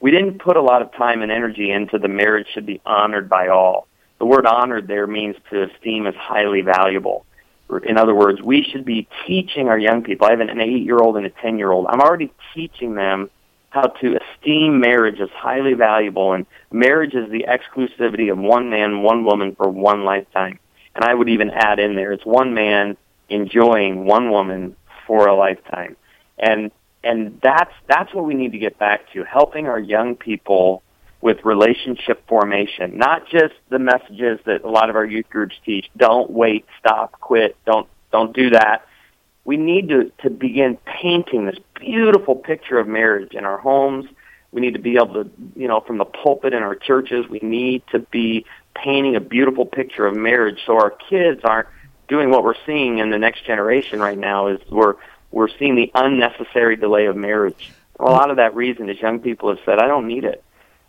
We 0.00 0.10
didn't 0.10 0.38
put 0.38 0.56
a 0.56 0.62
lot 0.62 0.82
of 0.82 0.92
time 0.92 1.22
and 1.22 1.32
energy 1.32 1.70
into 1.70 1.98
the 1.98 2.08
marriage 2.08 2.48
should 2.52 2.66
be 2.66 2.80
honored 2.84 3.28
by 3.28 3.48
all. 3.48 3.88
The 4.18 4.26
word 4.26 4.46
honored 4.46 4.88
there 4.88 5.06
means 5.06 5.36
to 5.50 5.64
esteem 5.64 6.06
as 6.06 6.14
highly 6.14 6.62
valuable. 6.62 7.26
In 7.84 7.98
other 7.98 8.14
words, 8.14 8.40
we 8.40 8.62
should 8.62 8.84
be 8.84 9.08
teaching 9.26 9.68
our 9.68 9.78
young 9.78 10.02
people. 10.02 10.26
I 10.26 10.30
have 10.30 10.40
an 10.40 10.60
eight 10.60 10.84
year 10.84 10.98
old 10.98 11.16
and 11.16 11.26
a 11.26 11.30
10 11.30 11.58
year 11.58 11.70
old. 11.70 11.86
I'm 11.88 12.00
already 12.00 12.32
teaching 12.54 12.94
them 12.94 13.30
how 13.70 13.88
to 13.88 14.16
esteem 14.16 14.80
marriage 14.80 15.20
as 15.20 15.28
highly 15.30 15.74
valuable, 15.74 16.32
and 16.32 16.46
marriage 16.70 17.14
is 17.14 17.30
the 17.30 17.46
exclusivity 17.48 18.30
of 18.30 18.38
one 18.38 18.70
man, 18.70 19.02
one 19.02 19.24
woman 19.24 19.54
for 19.54 19.68
one 19.68 20.04
lifetime. 20.04 20.58
And 20.94 21.04
I 21.04 21.12
would 21.12 21.28
even 21.28 21.50
add 21.50 21.78
in 21.78 21.94
there, 21.94 22.12
it's 22.12 22.24
one 22.24 22.54
man 22.54 22.96
enjoying 23.28 24.06
one 24.06 24.30
woman 24.30 24.76
for 25.06 25.26
a 25.26 25.34
lifetime. 25.34 25.96
And 26.38 26.70
and 27.02 27.40
that's 27.42 27.72
that's 27.86 28.12
what 28.14 28.24
we 28.24 28.34
need 28.34 28.52
to 28.52 28.58
get 28.58 28.78
back 28.78 29.12
to, 29.12 29.24
helping 29.24 29.66
our 29.66 29.78
young 29.78 30.16
people 30.16 30.82
with 31.20 31.44
relationship 31.44 32.26
formation, 32.28 32.98
not 32.98 33.28
just 33.28 33.54
the 33.68 33.78
messages 33.78 34.38
that 34.44 34.64
a 34.64 34.68
lot 34.68 34.90
of 34.90 34.96
our 34.96 35.04
youth 35.04 35.28
groups 35.30 35.54
teach. 35.64 35.86
Don't 35.96 36.30
wait, 36.30 36.66
stop, 36.78 37.12
quit, 37.12 37.56
don't 37.64 37.88
don't 38.12 38.34
do 38.34 38.50
that. 38.50 38.86
We 39.44 39.56
need 39.56 39.88
to, 39.90 40.10
to 40.22 40.30
begin 40.30 40.76
painting 40.84 41.46
this 41.46 41.58
beautiful 41.78 42.34
picture 42.34 42.78
of 42.78 42.88
marriage 42.88 43.32
in 43.32 43.44
our 43.44 43.58
homes. 43.58 44.06
We 44.50 44.60
need 44.60 44.74
to 44.74 44.80
be 44.80 44.96
able 44.96 45.24
to, 45.24 45.30
you 45.54 45.68
know, 45.68 45.80
from 45.80 45.98
the 45.98 46.04
pulpit 46.04 46.52
in 46.52 46.62
our 46.62 46.74
churches, 46.74 47.28
we 47.28 47.38
need 47.40 47.82
to 47.92 48.00
be 48.00 48.44
painting 48.74 49.14
a 49.14 49.20
beautiful 49.20 49.64
picture 49.64 50.06
of 50.06 50.16
marriage 50.16 50.58
so 50.66 50.76
our 50.76 50.90
kids 50.90 51.42
aren't 51.44 51.68
doing 52.08 52.30
what 52.30 52.44
we're 52.44 52.54
seeing 52.64 52.98
in 52.98 53.10
the 53.10 53.18
next 53.18 53.44
generation 53.44 54.00
right 54.00 54.18
now 54.18 54.48
is 54.48 54.60
we're 54.70 54.94
we're 55.36 55.48
seeing 55.58 55.74
the 55.74 55.90
unnecessary 55.94 56.76
delay 56.76 57.04
of 57.04 57.14
marriage. 57.14 57.70
A 58.00 58.04
lot 58.04 58.30
of 58.30 58.36
that 58.38 58.54
reason 58.54 58.88
is 58.88 58.98
young 58.98 59.20
people 59.20 59.50
have 59.50 59.58
said, 59.66 59.78
I 59.78 59.86
don't 59.86 60.08
need 60.08 60.24
it. 60.24 60.42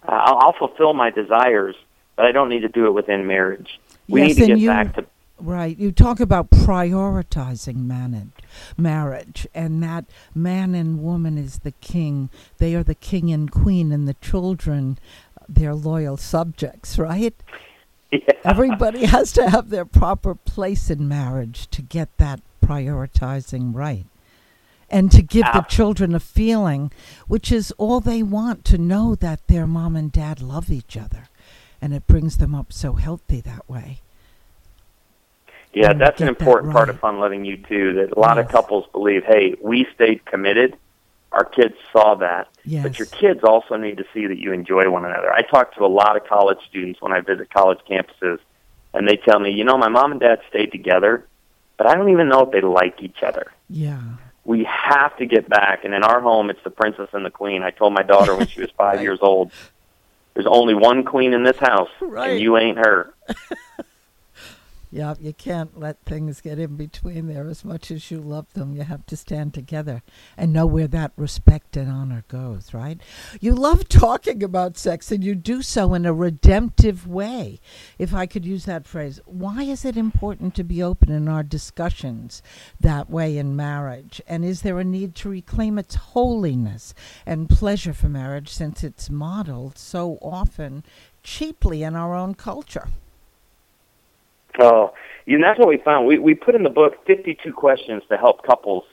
Uh, 0.08 0.12
I'll, 0.12 0.38
I'll 0.38 0.54
fulfill 0.54 0.94
my 0.94 1.10
desires, 1.10 1.76
but 2.16 2.26
I 2.26 2.32
don't 2.32 2.48
need 2.48 2.62
to 2.62 2.70
do 2.70 2.86
it 2.88 2.92
within 2.92 3.28
marriage. 3.28 3.78
We 4.08 4.22
Yes, 4.22 4.30
need 4.38 4.42
to 4.44 4.48
get 4.48 4.58
you- 4.60 4.70
back 4.70 4.96
to 4.96 5.06
Right. 5.40 5.78
You 5.78 5.92
talk 5.92 6.20
about 6.20 6.50
prioritizing 6.50 7.76
manage, 7.86 8.32
marriage, 8.76 9.46
and 9.54 9.84
that 9.84 10.06
man 10.34 10.74
and 10.74 11.04
woman 11.04 11.38
is 11.38 11.60
the 11.60 11.74
king. 11.74 12.30
They 12.58 12.74
are 12.74 12.82
the 12.82 12.96
king 12.96 13.32
and 13.32 13.52
queen, 13.52 13.92
and 13.92 14.08
the 14.08 14.16
children, 14.16 14.98
they're 15.48 15.76
loyal 15.76 16.18
subjects, 16.18 16.98
right? 16.98 17.36
yeah. 18.12 18.20
Everybody 18.44 19.06
has 19.06 19.32
to 19.34 19.48
have 19.50 19.70
their 19.70 19.86
proper 19.86 20.34
place 20.34 20.90
in 20.90 21.08
marriage 21.08 21.68
to 21.68 21.84
get 21.84 22.18
that 22.18 22.40
prioritizing 22.66 23.76
right. 23.76 24.06
And 24.90 25.12
to 25.12 25.22
give 25.22 25.46
the 25.54 25.66
children 25.68 26.16
a 26.16 26.20
feeling, 26.20 26.92
which 27.28 27.52
is 27.52 27.72
all 27.78 28.00
they 28.00 28.24
want 28.24 28.64
to 28.66 28.78
know 28.78 29.16
that 29.16 29.46
their 29.48 29.68
mom 29.68 29.98
and 29.98 30.12
dad 30.12 30.42
love 30.42 30.72
each 30.72 30.96
other. 30.96 31.28
And 31.82 31.94
it 31.94 32.08
brings 32.08 32.38
them 32.38 32.56
up 32.56 32.72
so 32.72 32.94
healthy 32.94 33.42
that 33.42 33.70
way. 33.70 34.00
Yeah, 35.74 35.92
and 35.92 36.02
that's 36.02 36.22
an 36.22 36.28
get 36.28 36.40
that 36.40 36.46
important 36.46 36.74
part 36.74 36.90
of 36.90 37.00
fun 37.00 37.20
loving 37.20 37.46
you 37.46 37.58
too. 37.58 37.94
That 37.94 38.14
a 38.16 38.20
lot 38.20 38.40
of 38.40 38.48
couples 38.48 38.86
believe, 38.94 39.24
hey, 39.26 39.56
we 39.62 39.86
stayed 39.94 40.26
committed. 40.26 40.78
Our 41.34 41.44
kids 41.44 41.76
saw 41.92 42.16
that. 42.16 42.48
Yes. 42.64 42.84
But 42.84 42.98
your 42.98 43.06
kids 43.06 43.42
also 43.44 43.76
need 43.76 43.98
to 43.98 44.06
see 44.14 44.26
that 44.26 44.40
you 44.40 44.54
enjoy 44.54 44.90
one 44.90 45.06
another. 45.06 45.32
I 45.32 45.42
talk 45.42 45.76
to 45.76 45.86
a 45.86 45.88
lot 45.88 46.16
of 46.16 46.26
college 46.26 46.60
students 46.68 47.02
when 47.02 47.12
I 47.12 47.20
visit 47.20 47.54
college 47.54 47.80
campuses, 47.88 48.40
and 48.94 49.08
they 49.08 49.18
tell 49.18 49.40
me, 49.40 49.52
you 49.52 49.66
know, 49.66 49.78
my 49.78 49.90
mom 49.90 50.14
and 50.14 50.22
dad 50.22 50.40
stayed 50.50 50.72
together, 50.72 51.28
but 51.78 51.88
I 51.88 51.96
don't 51.96 52.10
even 52.10 52.30
know 52.30 52.42
if 52.44 52.52
they 52.52 52.62
like 52.62 53.04
each 53.04 53.22
other. 53.22 53.52
Yeah. 53.70 54.02
We 54.48 54.64
have 54.64 55.16
to 55.18 55.26
get 55.26 55.50
back, 55.50 55.84
and 55.84 55.94
in 55.94 56.04
our 56.04 56.22
home, 56.22 56.50
it's 56.50 56.64
the 56.64 56.70
princess 56.70 57.10
and 57.12 57.26
the 57.26 57.30
queen. 57.30 57.64
I 57.64 57.72
told 57.72 57.92
my 57.94 58.02
daughter 58.02 58.34
when 58.34 58.48
she 58.48 58.62
was 58.62 58.70
five 58.78 58.96
Right. 58.96 59.02
years 59.04 59.20
old, 59.22 59.52
there's 60.34 60.48
only 60.50 60.74
one 60.74 61.04
queen 61.04 61.34
in 61.34 61.44
this 61.44 61.58
house, 61.58 61.90
Right. 62.00 62.30
and 62.32 62.40
you 62.40 62.56
ain't 62.58 62.78
her. 62.78 63.14
Yeah, 64.90 65.16
you 65.20 65.34
can't 65.34 65.78
let 65.78 66.02
things 66.06 66.40
get 66.40 66.60
in 66.60 66.78
between 66.78 67.28
there. 67.28 67.48
As 67.48 67.66
much 67.66 67.92
as 67.92 68.10
you 68.10 68.22
love 68.22 68.54
them, 68.54 68.74
you 68.74 68.84
have 68.84 69.06
to 69.08 69.18
stand 69.18 69.54
together 69.54 70.02
and 70.38 70.54
know 70.54 70.66
where 70.66 70.88
that 70.88 71.12
respect 71.18 71.76
and 71.76 71.92
honor 71.92 72.24
goes, 72.30 72.74
right? 72.74 73.02
You 73.42 73.54
love 73.54 73.90
talking 73.90 74.42
about 74.42 74.78
sex 74.78 75.12
and 75.12 75.26
you 75.26 75.36
do 75.36 75.62
so 75.62 75.94
in 75.94 76.06
a 76.06 76.14
redemptive 76.14 77.06
way, 77.06 77.60
if 78.00 78.14
I 78.14 78.28
could 78.28 78.46
use 78.46 78.64
that 78.64 78.88
phrase. 78.88 79.20
Why 79.26 79.64
is 79.64 79.84
it 79.84 79.98
important 79.98 80.56
to 80.56 80.64
be 80.64 80.82
open 80.82 81.12
in 81.12 81.28
our 81.28 81.44
discussions 81.44 82.42
that 82.80 83.10
way 83.10 83.38
in 83.38 83.58
marriage? 83.58 84.22
And 84.26 84.46
is 84.46 84.62
there 84.62 84.80
a 84.80 84.86
need 84.86 85.16
to 85.16 85.30
reclaim 85.30 85.78
its 85.78 85.96
holiness 85.96 86.94
and 87.26 87.50
pleasure 87.50 87.94
for 87.94 88.08
marriage 88.08 88.50
since 88.50 88.86
it's 88.86 89.10
modeled 89.10 89.78
so 89.78 90.18
often 90.22 90.86
cheaply 91.24 91.84
in 91.84 91.94
our 91.94 92.16
own 92.16 92.36
culture? 92.36 92.88
Oh, 94.60 94.94
and 95.28 95.44
that's 95.44 95.60
what 95.60 95.68
we 95.68 95.78
found. 95.78 96.08
We 96.08 96.20
we 96.20 96.34
put 96.34 96.56
in 96.56 96.64
the 96.64 96.70
book 96.70 97.06
52 97.06 97.54
questions 97.54 98.04
to 98.10 98.18
help 98.18 98.44
couples 98.44 98.84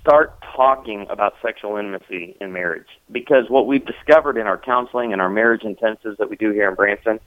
start 0.00 0.40
talking 0.54 1.06
about 1.08 1.34
sexual 1.42 1.76
intimacy 1.76 2.36
in 2.40 2.52
marriage. 2.52 2.86
Because 3.10 3.48
what 3.48 3.66
we've 3.66 3.84
discovered 3.84 4.36
in 4.36 4.46
our 4.46 4.58
counseling 4.58 5.12
and 5.12 5.22
our 5.22 5.30
marriage 5.30 5.62
intensives 5.62 6.16
that 6.18 6.28
we 6.28 6.36
do 6.36 6.50
here 6.50 6.68
in 6.68 6.74
Branson, 6.74 7.20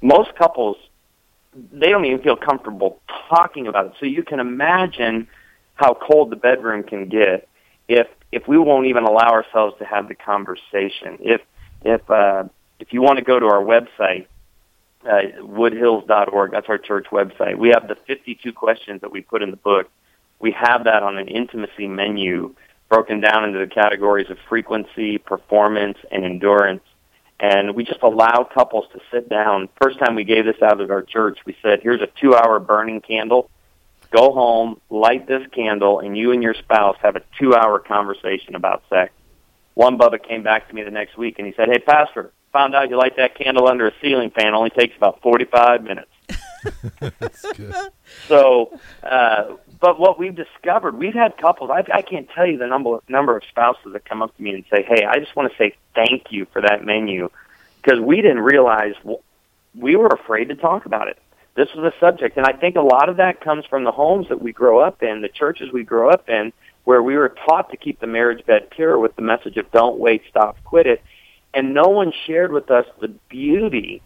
most 0.00 0.34
couples 0.36 0.76
they 1.72 1.88
don't 1.88 2.04
even 2.04 2.20
feel 2.20 2.36
comfortable 2.36 3.00
talking 3.28 3.66
about 3.66 3.86
it. 3.86 3.92
So 4.00 4.06
you 4.06 4.22
can 4.22 4.40
imagine 4.40 5.28
how 5.74 5.94
cold 5.94 6.30
the 6.30 6.36
bedroom 6.36 6.82
can 6.82 7.08
get 7.08 7.48
if 7.88 8.08
if 8.32 8.48
we 8.48 8.58
won't 8.58 8.86
even 8.86 9.04
allow 9.04 9.30
ourselves 9.30 9.76
to 9.78 9.84
have 9.84 10.08
the 10.08 10.14
conversation. 10.14 11.18
If 11.20 11.40
if 11.84 12.08
uh, 12.10 12.44
if 12.80 12.92
you 12.92 13.02
want 13.02 13.18
to 13.18 13.24
go 13.24 13.38
to 13.38 13.46
our 13.46 13.62
website 13.62 14.26
uh, 15.04 15.40
woodhills.org. 15.40 16.50
That's 16.50 16.68
our 16.68 16.78
church 16.78 17.06
website. 17.10 17.56
We 17.56 17.70
have 17.70 17.88
the 17.88 17.96
52 18.06 18.52
questions 18.52 19.00
that 19.02 19.12
we 19.12 19.20
put 19.20 19.42
in 19.42 19.50
the 19.50 19.56
book. 19.56 19.90
We 20.38 20.52
have 20.52 20.84
that 20.84 21.02
on 21.02 21.18
an 21.18 21.28
intimacy 21.28 21.88
menu 21.88 22.54
broken 22.88 23.20
down 23.20 23.44
into 23.44 23.58
the 23.58 23.66
categories 23.66 24.30
of 24.30 24.38
frequency, 24.48 25.18
performance, 25.18 25.98
and 26.10 26.24
endurance. 26.24 26.82
And 27.40 27.74
we 27.74 27.84
just 27.84 28.02
allow 28.02 28.48
couples 28.52 28.86
to 28.92 29.00
sit 29.10 29.28
down. 29.28 29.68
First 29.80 29.98
time 29.98 30.14
we 30.14 30.24
gave 30.24 30.44
this 30.44 30.60
out 30.62 30.80
at 30.80 30.90
our 30.90 31.02
church, 31.02 31.38
we 31.44 31.56
said, 31.62 31.80
here's 31.82 32.00
a 32.00 32.08
two 32.20 32.34
hour 32.34 32.58
burning 32.60 33.00
candle. 33.00 33.50
Go 34.10 34.32
home, 34.32 34.80
light 34.90 35.26
this 35.26 35.44
candle, 35.50 35.98
and 35.98 36.16
you 36.16 36.30
and 36.30 36.42
your 36.42 36.54
spouse 36.54 36.96
have 37.02 37.16
a 37.16 37.22
two 37.38 37.54
hour 37.54 37.80
conversation 37.80 38.54
about 38.54 38.84
sex. 38.88 39.12
One 39.74 39.98
Bubba 39.98 40.22
came 40.22 40.44
back 40.44 40.68
to 40.68 40.74
me 40.74 40.84
the 40.84 40.92
next 40.92 41.18
week 41.18 41.38
and 41.38 41.46
he 41.48 41.52
said, 41.54 41.68
Hey, 41.68 41.80
Pastor, 41.80 42.30
found 42.54 42.74
out 42.74 42.88
you 42.88 42.96
light 42.96 43.16
that 43.16 43.34
candle 43.34 43.68
under 43.68 43.88
a 43.88 43.92
ceiling 44.00 44.30
fan 44.30 44.54
only 44.54 44.70
takes 44.70 44.96
about 44.96 45.20
45 45.20 45.82
minutes. 45.82 46.10
That's 47.18 47.52
good. 47.52 47.74
So, 48.28 48.78
uh, 49.02 49.56
but 49.80 49.98
what 49.98 50.18
we've 50.18 50.34
discovered, 50.34 50.96
we've 50.96 51.14
had 51.14 51.36
couples. 51.36 51.70
I, 51.70 51.84
I 51.92 52.00
can't 52.00 52.28
tell 52.30 52.46
you 52.46 52.56
the 52.56 52.66
number 52.66 53.00
number 53.08 53.36
of 53.36 53.42
spouses 53.44 53.92
that 53.92 54.06
come 54.06 54.22
up 54.22 54.34
to 54.36 54.42
me 54.42 54.54
and 54.54 54.64
say, 54.70 54.82
"Hey, 54.82 55.04
I 55.04 55.18
just 55.18 55.36
want 55.36 55.50
to 55.52 55.58
say 55.58 55.74
thank 55.94 56.30
you 56.30 56.46
for 56.52 56.62
that 56.62 56.86
menu," 56.86 57.28
because 57.82 58.00
we 58.00 58.16
didn't 58.22 58.40
realize 58.40 58.94
we 59.74 59.96
were 59.96 60.06
afraid 60.06 60.48
to 60.48 60.54
talk 60.54 60.86
about 60.86 61.08
it. 61.08 61.18
This 61.54 61.68
was 61.74 61.92
a 61.92 61.98
subject, 62.00 62.38
and 62.38 62.46
I 62.46 62.52
think 62.52 62.76
a 62.76 62.80
lot 62.80 63.10
of 63.10 63.18
that 63.18 63.40
comes 63.40 63.66
from 63.66 63.84
the 63.84 63.92
homes 63.92 64.28
that 64.30 64.40
we 64.40 64.52
grow 64.52 64.80
up 64.80 65.02
in, 65.02 65.20
the 65.20 65.28
churches 65.28 65.70
we 65.70 65.84
grow 65.84 66.08
up 66.08 66.28
in, 66.30 66.52
where 66.84 67.02
we 67.02 67.16
were 67.16 67.34
taught 67.46 67.70
to 67.70 67.76
keep 67.76 68.00
the 68.00 68.06
marriage 68.06 68.44
bed 68.46 68.70
pure 68.70 68.98
with 68.98 69.14
the 69.16 69.22
message 69.22 69.58
of 69.58 69.70
"Don't 69.70 69.98
wait, 69.98 70.22
stop, 70.30 70.56
quit 70.64 70.86
it," 70.86 71.02
and 71.54 71.74
no 71.74 71.88
one 71.88 72.12
shared 72.26 72.52
with 72.52 72.70
us 72.70 72.86
the 73.00 73.08
beauty 73.28 74.02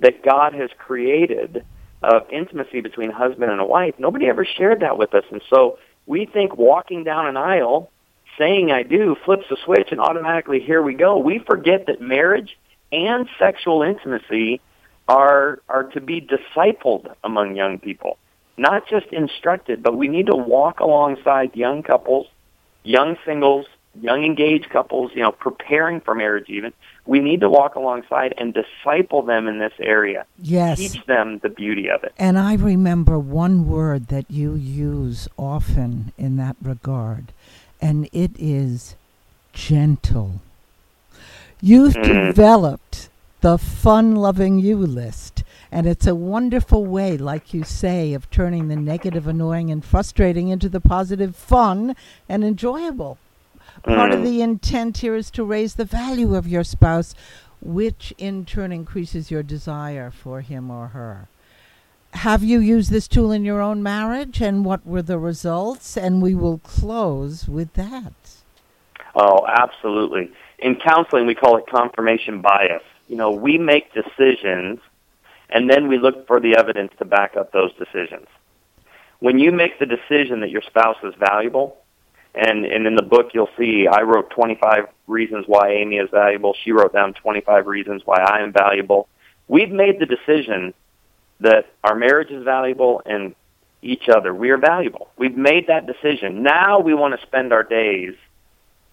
that 0.00 0.24
God 0.24 0.54
has 0.54 0.70
created 0.78 1.64
of 2.02 2.22
intimacy 2.30 2.80
between 2.80 3.10
a 3.10 3.14
husband 3.14 3.50
and 3.50 3.60
a 3.60 3.64
wife. 3.64 3.94
Nobody 3.98 4.26
ever 4.26 4.44
shared 4.44 4.80
that 4.80 4.96
with 4.98 5.14
us. 5.14 5.24
And 5.30 5.42
so 5.50 5.78
we 6.06 6.26
think 6.26 6.56
walking 6.56 7.04
down 7.04 7.26
an 7.26 7.36
aisle, 7.36 7.90
saying 8.38 8.72
I 8.72 8.82
do, 8.82 9.16
flips 9.24 9.44
the 9.50 9.56
switch 9.64 9.88
and 9.90 10.00
automatically 10.00 10.60
here 10.60 10.82
we 10.82 10.94
go. 10.94 11.18
We 11.18 11.38
forget 11.38 11.86
that 11.86 12.00
marriage 12.00 12.56
and 12.90 13.28
sexual 13.38 13.82
intimacy 13.82 14.60
are 15.08 15.60
are 15.68 15.84
to 15.84 16.00
be 16.00 16.20
discipled 16.20 17.14
among 17.22 17.56
young 17.56 17.78
people. 17.78 18.16
Not 18.56 18.88
just 18.88 19.06
instructed, 19.06 19.82
but 19.82 19.96
we 19.96 20.08
need 20.08 20.26
to 20.26 20.36
walk 20.36 20.80
alongside 20.80 21.56
young 21.56 21.82
couples, 21.82 22.26
young 22.82 23.16
singles, 23.24 23.66
young 24.00 24.24
engaged 24.24 24.70
couples, 24.70 25.10
you 25.14 25.22
know, 25.22 25.32
preparing 25.32 26.00
for 26.00 26.14
marriage 26.14 26.48
even. 26.48 26.72
We 27.06 27.20
need 27.20 27.40
to 27.40 27.50
walk 27.50 27.74
alongside 27.74 28.34
and 28.38 28.54
disciple 28.54 29.22
them 29.22 29.48
in 29.48 29.58
this 29.58 29.72
area 29.80 30.26
Yes. 30.40 30.78
teach 30.78 31.04
them 31.06 31.38
the 31.38 31.48
beauty 31.48 31.88
of 31.90 32.04
it. 32.04 32.12
And 32.18 32.38
I 32.38 32.54
remember 32.54 33.18
one 33.18 33.66
word 33.68 34.06
that 34.08 34.30
you 34.30 34.54
use 34.54 35.28
often 35.36 36.12
in 36.16 36.36
that 36.36 36.56
regard, 36.62 37.32
and 37.80 38.08
it 38.12 38.30
is 38.38 38.94
gentle. 39.52 40.34
You've 41.60 41.94
Mm. 41.94 42.28
developed 42.28 43.08
the 43.40 43.58
fun 43.58 44.14
loving 44.16 44.58
you 44.58 44.76
list, 44.76 45.42
and 45.72 45.86
it's 45.86 46.06
a 46.06 46.14
wonderful 46.14 46.84
way, 46.86 47.16
like 47.16 47.52
you 47.52 47.64
say, 47.64 48.12
of 48.12 48.30
turning 48.30 48.68
the 48.68 48.76
negative, 48.76 49.26
annoying, 49.26 49.70
and 49.70 49.84
frustrating 49.84 50.48
into 50.48 50.68
the 50.68 50.80
positive, 50.80 51.34
fun, 51.34 51.96
and 52.28 52.44
enjoyable. 52.44 53.18
Part 53.82 54.12
of 54.12 54.20
Mm. 54.20 54.24
the 54.24 54.42
intent 54.42 54.98
here 54.98 55.14
is 55.14 55.30
to 55.32 55.44
raise 55.44 55.74
the 55.74 55.84
value 55.84 56.34
of 56.34 56.46
your 56.46 56.64
spouse, 56.64 57.14
which 57.62 58.12
in 58.18 58.44
turn 58.44 58.72
increases 58.72 59.30
your 59.30 59.42
desire 59.42 60.10
for 60.10 60.40
him 60.40 60.70
or 60.70 60.88
her. 60.88 61.28
Have 62.12 62.42
you 62.42 62.58
used 62.58 62.90
this 62.90 63.06
tool 63.06 63.30
in 63.30 63.44
your 63.44 63.60
own 63.60 63.82
marriage 63.82 64.40
and 64.40 64.64
what 64.64 64.84
were 64.84 65.02
the 65.02 65.18
results? 65.18 65.96
And 65.96 66.20
we 66.20 66.34
will 66.34 66.58
close 66.58 67.48
with 67.48 67.72
that. 67.74 68.12
Oh, 69.14 69.46
absolutely. 69.46 70.30
In 70.58 70.76
counseling, 70.76 71.26
we 71.26 71.34
call 71.34 71.56
it 71.56 71.66
confirmation 71.68 72.40
bias. 72.40 72.82
You 73.08 73.16
know, 73.16 73.30
we 73.30 73.58
make 73.58 73.92
decisions 73.94 74.80
and 75.48 75.70
then 75.70 75.88
we 75.88 75.98
look 75.98 76.26
for 76.26 76.40
the 76.40 76.56
evidence 76.56 76.92
to 76.98 77.04
back 77.04 77.36
up 77.36 77.52
those 77.52 77.72
decisions. 77.74 78.26
When 79.20 79.38
you 79.38 79.52
make 79.52 79.78
the 79.78 79.86
decision 79.86 80.40
that 80.40 80.50
your 80.50 80.62
spouse 80.62 80.96
is 81.02 81.14
valuable, 81.18 81.76
And 82.34 82.64
and 82.64 82.86
in 82.86 82.94
the 82.94 83.02
book 83.02 83.30
you'll 83.34 83.50
see 83.58 83.86
I 83.86 84.02
wrote 84.02 84.30
25 84.30 84.86
reasons 85.06 85.44
why 85.48 85.70
Amy 85.72 85.96
is 85.96 86.08
valuable. 86.10 86.54
She 86.62 86.72
wrote 86.72 86.92
down 86.92 87.14
25 87.14 87.66
reasons 87.66 88.02
why 88.04 88.20
I 88.20 88.40
am 88.42 88.52
valuable. 88.52 89.08
We've 89.48 89.70
made 89.70 89.98
the 89.98 90.06
decision 90.06 90.74
that 91.40 91.72
our 91.82 91.94
marriage 91.94 92.30
is 92.30 92.44
valuable 92.44 93.02
and 93.04 93.34
each 93.82 94.08
other. 94.08 94.34
We 94.34 94.50
are 94.50 94.58
valuable. 94.58 95.08
We've 95.16 95.36
made 95.36 95.66
that 95.68 95.86
decision. 95.86 96.42
Now 96.42 96.80
we 96.80 96.94
want 96.94 97.18
to 97.18 97.26
spend 97.26 97.52
our 97.52 97.62
days 97.62 98.14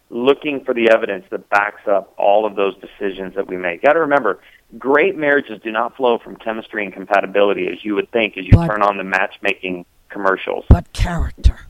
looking 0.10 0.64
for 0.64 0.74
the 0.74 0.90
evidence 0.90 1.26
that 1.30 1.50
backs 1.50 1.86
up 1.88 2.14
all 2.18 2.46
of 2.46 2.56
those 2.56 2.76
decisions 2.78 3.36
that 3.36 3.48
we 3.48 3.58
make. 3.58 3.82
Got 3.82 3.94
to 3.94 4.00
remember, 4.00 4.40
great 4.78 5.18
marriages 5.18 5.60
do 5.62 5.72
not 5.72 5.98
flow 5.98 6.18
from 6.18 6.38
chemistry 6.38 6.86
and 6.86 6.94
compatibility 6.94 7.68
as 7.68 7.84
you 7.84 7.96
would 7.96 8.10
think 8.12 8.38
as 8.38 8.46
you 8.46 8.54
But- 8.54 8.68
turn 8.68 8.82
on 8.82 8.98
the 8.98 9.04
matchmaking 9.04 9.86
commercials. 10.10 10.66
But 10.70 10.92
character. 10.94 11.68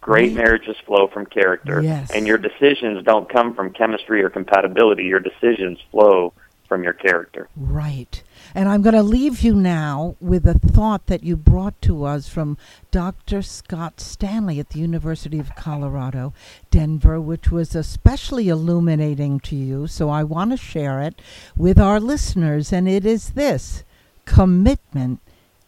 Great 0.00 0.32
marriages 0.32 0.76
flow 0.86 1.08
from 1.08 1.26
character. 1.26 1.82
Yes. 1.82 2.10
And 2.10 2.26
your 2.26 2.38
decisions 2.38 3.04
don't 3.04 3.28
come 3.28 3.54
from 3.54 3.72
chemistry 3.72 4.22
or 4.22 4.30
compatibility. 4.30 5.04
Your 5.04 5.20
decisions 5.20 5.78
flow 5.90 6.32
from 6.70 6.84
your 6.84 6.92
character. 6.92 7.48
Right. 7.56 8.22
And 8.54 8.68
I'm 8.68 8.80
going 8.80 8.94
to 8.94 9.02
leave 9.02 9.40
you 9.40 9.54
now 9.54 10.14
with 10.20 10.46
a 10.46 10.54
thought 10.54 11.06
that 11.08 11.24
you 11.24 11.36
brought 11.36 11.82
to 11.82 12.04
us 12.04 12.28
from 12.28 12.56
Dr. 12.92 13.42
Scott 13.42 14.00
Stanley 14.00 14.60
at 14.60 14.70
the 14.70 14.78
University 14.78 15.40
of 15.40 15.56
Colorado, 15.56 16.32
Denver, 16.70 17.20
which 17.20 17.50
was 17.50 17.74
especially 17.74 18.48
illuminating 18.48 19.40
to 19.40 19.56
you. 19.56 19.88
So 19.88 20.10
I 20.10 20.22
want 20.22 20.52
to 20.52 20.56
share 20.56 21.02
it 21.02 21.20
with 21.56 21.80
our 21.80 21.98
listeners. 21.98 22.72
And 22.72 22.88
it 22.88 23.04
is 23.04 23.30
this 23.30 23.82
commitment 24.24 25.18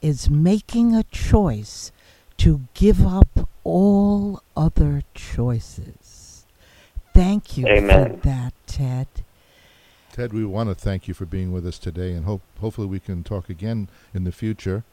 is 0.01 0.31
making 0.31 0.95
a 0.95 1.03
choice 1.05 1.91
to 2.39 2.61
give 2.75 3.05
up 3.05 3.32
all 3.65 4.43
other 4.57 5.03
choices. 5.15 6.47
Thank 7.15 7.59
you 7.59 7.67
Amen. 7.67 8.21
for 8.21 8.29
that, 8.29 8.55
Ted. 8.67 9.07
Ted, 10.13 10.33
we 10.33 10.45
want 10.45 10.69
to 10.69 10.75
thank 10.75 11.09
you 11.09 11.15
for 11.15 11.25
being 11.25 11.53
with 11.53 11.67
us 11.67 11.79
today, 11.79 12.13
and 12.13 12.25
hope 12.25 12.43
hopefully 12.61 12.87
we 12.87 13.01
can 13.01 13.25
talk 13.25 13.49
again 13.49 13.89
in 14.13 14.25
the 14.25 14.33
future. 14.33 14.85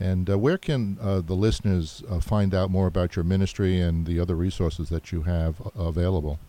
And 0.00 0.28
uh, 0.28 0.38
where 0.38 0.58
can 0.58 0.98
uh, 1.00 1.20
the 1.20 1.34
listeners 1.34 2.02
uh, 2.10 2.18
find 2.20 2.54
out 2.54 2.70
more 2.70 2.86
about 2.86 3.14
your 3.14 3.24
ministry 3.24 3.80
and 3.80 4.06
the 4.06 4.18
other 4.18 4.34
resources 4.34 4.88
that 4.88 5.12
you 5.12 5.22
have 5.22 5.60
uh, 5.60 5.84
available? 5.84 6.40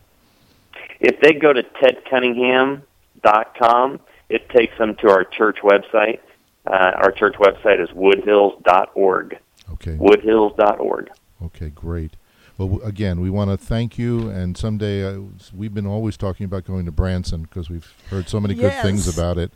If 1.00 1.20
they 1.20 1.34
go 1.34 1.52
to 1.52 1.62
tedcunningham.com, 1.62 4.00
it 4.28 4.48
takes 4.48 4.76
them 4.78 4.96
to 4.96 5.10
our 5.10 5.24
church 5.24 5.58
website. 5.62 6.18
Uh, 6.66 6.92
our 6.96 7.12
church 7.12 7.36
website 7.36 7.80
is 7.80 7.90
woodhills.org. 7.90 9.38
Okay. 9.72 9.96
Woodhills.org. 9.96 11.10
Okay, 11.46 11.70
great. 11.70 12.14
Well, 12.58 12.68
w- 12.68 12.86
again, 12.86 13.20
we 13.20 13.30
want 13.30 13.50
to 13.50 13.56
thank 13.56 13.98
you, 13.98 14.28
and 14.28 14.56
someday 14.56 15.04
uh, 15.04 15.20
we've 15.54 15.74
been 15.74 15.86
always 15.86 16.16
talking 16.16 16.44
about 16.44 16.64
going 16.64 16.84
to 16.86 16.92
Branson 16.92 17.42
because 17.42 17.68
we've 17.68 17.92
heard 18.10 18.28
so 18.28 18.38
many 18.40 18.54
good 18.54 18.72
things 18.82 19.08
about 19.12 19.38
it, 19.38 19.50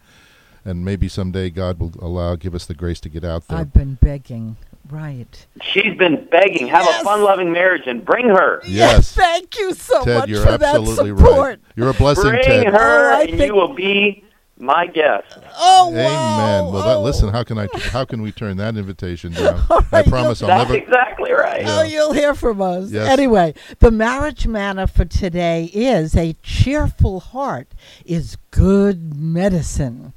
and 0.64 0.84
maybe 0.84 1.08
someday 1.08 1.48
God 1.50 1.78
will 1.78 1.92
allow 2.00 2.34
give 2.36 2.54
us 2.54 2.66
the 2.66 2.74
grace 2.74 2.98
to 3.00 3.08
get 3.08 3.24
out 3.24 3.46
there. 3.48 3.58
I've 3.58 3.72
been 3.72 3.94
begging. 4.00 4.56
Right. 4.90 5.46
She's 5.62 5.96
been 5.98 6.26
begging, 6.30 6.66
have 6.68 6.84
Yes. 6.86 7.02
a 7.02 7.04
fun 7.04 7.22
loving 7.22 7.52
marriage 7.52 7.82
and 7.86 8.04
bring 8.04 8.28
her. 8.30 8.62
Yes. 8.66 9.12
Thank 9.12 9.58
you 9.58 9.74
so 9.74 10.02
Ted, 10.02 10.18
much 10.20 10.28
you're 10.30 10.42
for 10.44 10.56
that 10.58 10.62
absolutely 10.76 11.10
support. 11.16 11.38
right. 11.46 11.58
You're 11.76 11.90
a 11.90 11.94
blessing, 11.94 12.30
Bring 12.30 12.42
Ted. 12.42 12.66
her 12.68 13.12
Oh, 13.14 13.20
and 13.20 13.28
think- 13.30 13.42
you 13.42 13.54
will 13.54 13.74
be 13.74 14.24
my 14.60 14.86
guest. 14.86 15.38
Oh, 15.56 15.88
Amen. 15.90 16.72
Well, 16.72 16.82
that, 16.84 16.96
Oh. 16.96 17.02
listen, 17.02 17.28
how 17.30 17.44
can 17.44 17.58
I? 17.58 17.68
How 17.90 18.04
can 18.04 18.22
we 18.22 18.32
turn 18.32 18.56
that 18.58 18.76
invitation 18.76 19.32
down? 19.32 19.64
All 19.70 19.84
I 19.92 20.02
promise 20.02 20.42
I'll 20.42 20.48
never. 20.48 20.58
That's 20.58 20.70
never. 20.70 20.74
exactly 20.76 21.32
right. 21.32 21.62
Oh, 21.66 21.82
you'll 21.82 22.12
hear 22.12 22.34
from 22.34 22.60
us. 22.60 22.90
Yes. 22.90 23.08
Anyway, 23.08 23.54
the 23.78 23.90
marriage 23.90 24.46
manna 24.46 24.86
for 24.86 25.04
today 25.04 25.70
is 25.72 26.16
a 26.16 26.34
cheerful 26.42 27.20
heart 27.20 27.68
is 28.04 28.36
good 28.50 29.14
medicine. 29.16 30.12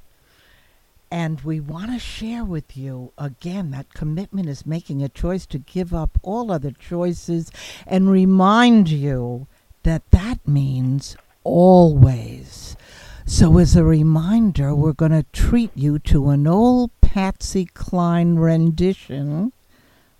And 1.14 1.42
we 1.42 1.60
want 1.60 1.92
to 1.92 2.00
share 2.00 2.46
with 2.46 2.78
you 2.78 3.12
again 3.18 3.72
that 3.72 3.94
commitment 3.94 4.48
is 4.48 4.66
making 4.66 5.04
a 5.04 5.10
choice 5.10 5.46
to 5.48 5.58
give 5.58 5.94
up 5.94 6.18
all 6.24 6.52
other 6.54 6.72
choices 6.72 7.52
and 7.86 8.10
remind 8.10 8.90
you 8.90 9.48
that 9.84 10.10
that 10.12 10.48
means 10.48 11.18
always. 11.44 12.71
So, 13.32 13.60
as 13.60 13.78
a 13.78 13.84
reminder, 13.86 14.76
we're 14.76 14.92
going 14.92 15.14
to 15.14 15.24
treat 15.32 15.72
you 15.74 16.00
to 16.00 16.32
an 16.32 16.46
old 16.48 16.92
Patsy 17.00 17.64
Cline 17.64 18.36
rendition 18.36 19.54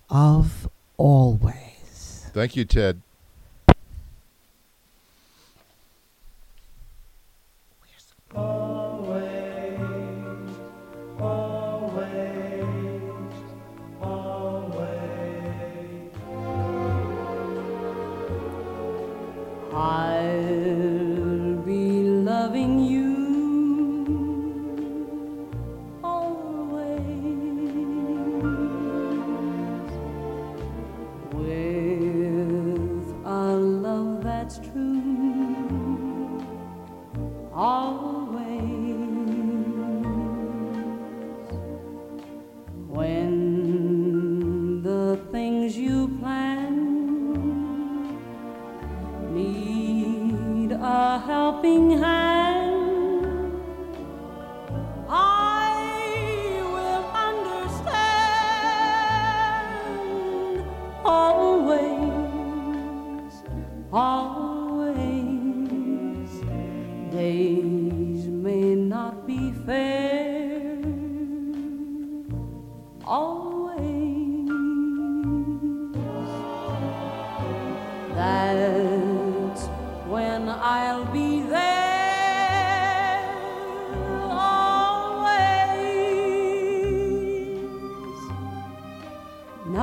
of 0.08 0.66
Always. 0.96 2.30
Thank 2.32 2.56
you, 2.56 2.64
Ted. 2.64 3.02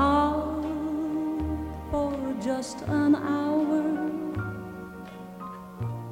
Not 0.10 0.64
for 1.92 2.36
just 2.42 2.82
an 2.88 3.14
hour, 3.14 3.84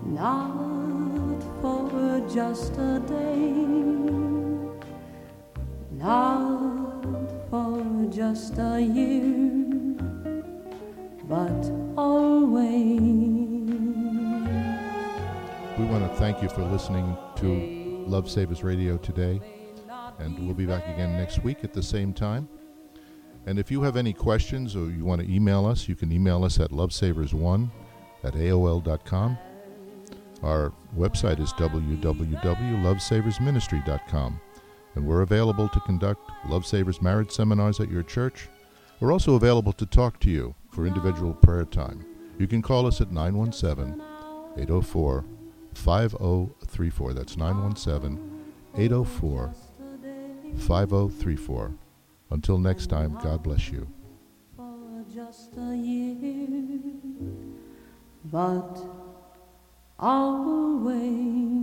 not 0.05 1.41
for 1.61 2.21
just 2.31 2.73
a 2.77 2.99
day, 2.99 3.53
not 5.91 7.25
for 7.49 7.83
just 8.11 8.53
a 8.59 8.79
year 8.79 9.33
but 11.27 11.71
always. 11.97 12.69
We 15.79 15.85
want 15.85 16.03
to 16.07 16.15
thank 16.17 16.43
you 16.43 16.49
for 16.49 16.61
listening 16.65 17.17
to 17.37 18.05
Love 18.07 18.29
Savers 18.29 18.63
Radio 18.63 18.97
today, 18.97 19.41
and 20.19 20.37
we'll 20.45 20.53
be 20.53 20.67
back 20.67 20.87
again 20.87 21.17
next 21.17 21.43
week 21.43 21.63
at 21.63 21.73
the 21.73 21.81
same 21.81 22.13
time. 22.13 22.47
And 23.47 23.57
if 23.57 23.71
you 23.71 23.81
have 23.83 23.95
any 23.95 24.11
questions 24.11 24.75
or 24.75 24.91
you 24.91 25.05
want 25.05 25.21
to 25.21 25.33
email 25.33 25.65
us, 25.65 25.87
you 25.87 25.95
can 25.95 26.11
email 26.11 26.43
us 26.43 26.59
at 26.59 26.71
lovesavers1 26.71 27.69
at 28.25 28.33
AOL.com. 28.33 29.37
Our 30.43 30.73
website 30.97 31.39
is 31.39 31.53
www.lovesaversministry.com, 31.53 34.41
and 34.95 35.07
we're 35.07 35.21
available 35.21 35.69
to 35.69 35.79
conduct 35.79 36.29
Love 36.49 36.65
Savers 36.65 37.01
marriage 37.01 37.31
seminars 37.31 37.79
at 37.79 37.89
your 37.89 38.03
church. 38.03 38.49
We're 38.99 39.13
also 39.13 39.35
available 39.35 39.71
to 39.73 39.85
talk 39.85 40.19
to 40.19 40.29
you 40.29 40.53
for 40.69 40.85
individual 40.85 41.33
prayer 41.33 41.63
time. 41.63 42.05
You 42.37 42.47
can 42.47 42.61
call 42.61 42.85
us 42.85 42.99
at 42.99 43.13
917 43.13 44.01
804 44.57 45.23
5034. 45.73 47.13
That's 47.13 47.37
917 47.37 48.43
804 48.75 49.53
5034. 50.57 51.86
Until 52.29 52.57
next 52.57 52.87
time, 52.87 53.17
God 53.23 53.43
bless 53.43 53.69
you. 53.71 53.87
For 54.55 55.05
just 55.13 55.55
a 55.57 55.75
year, 55.75 56.47
but 58.25 58.77
always 59.99 61.56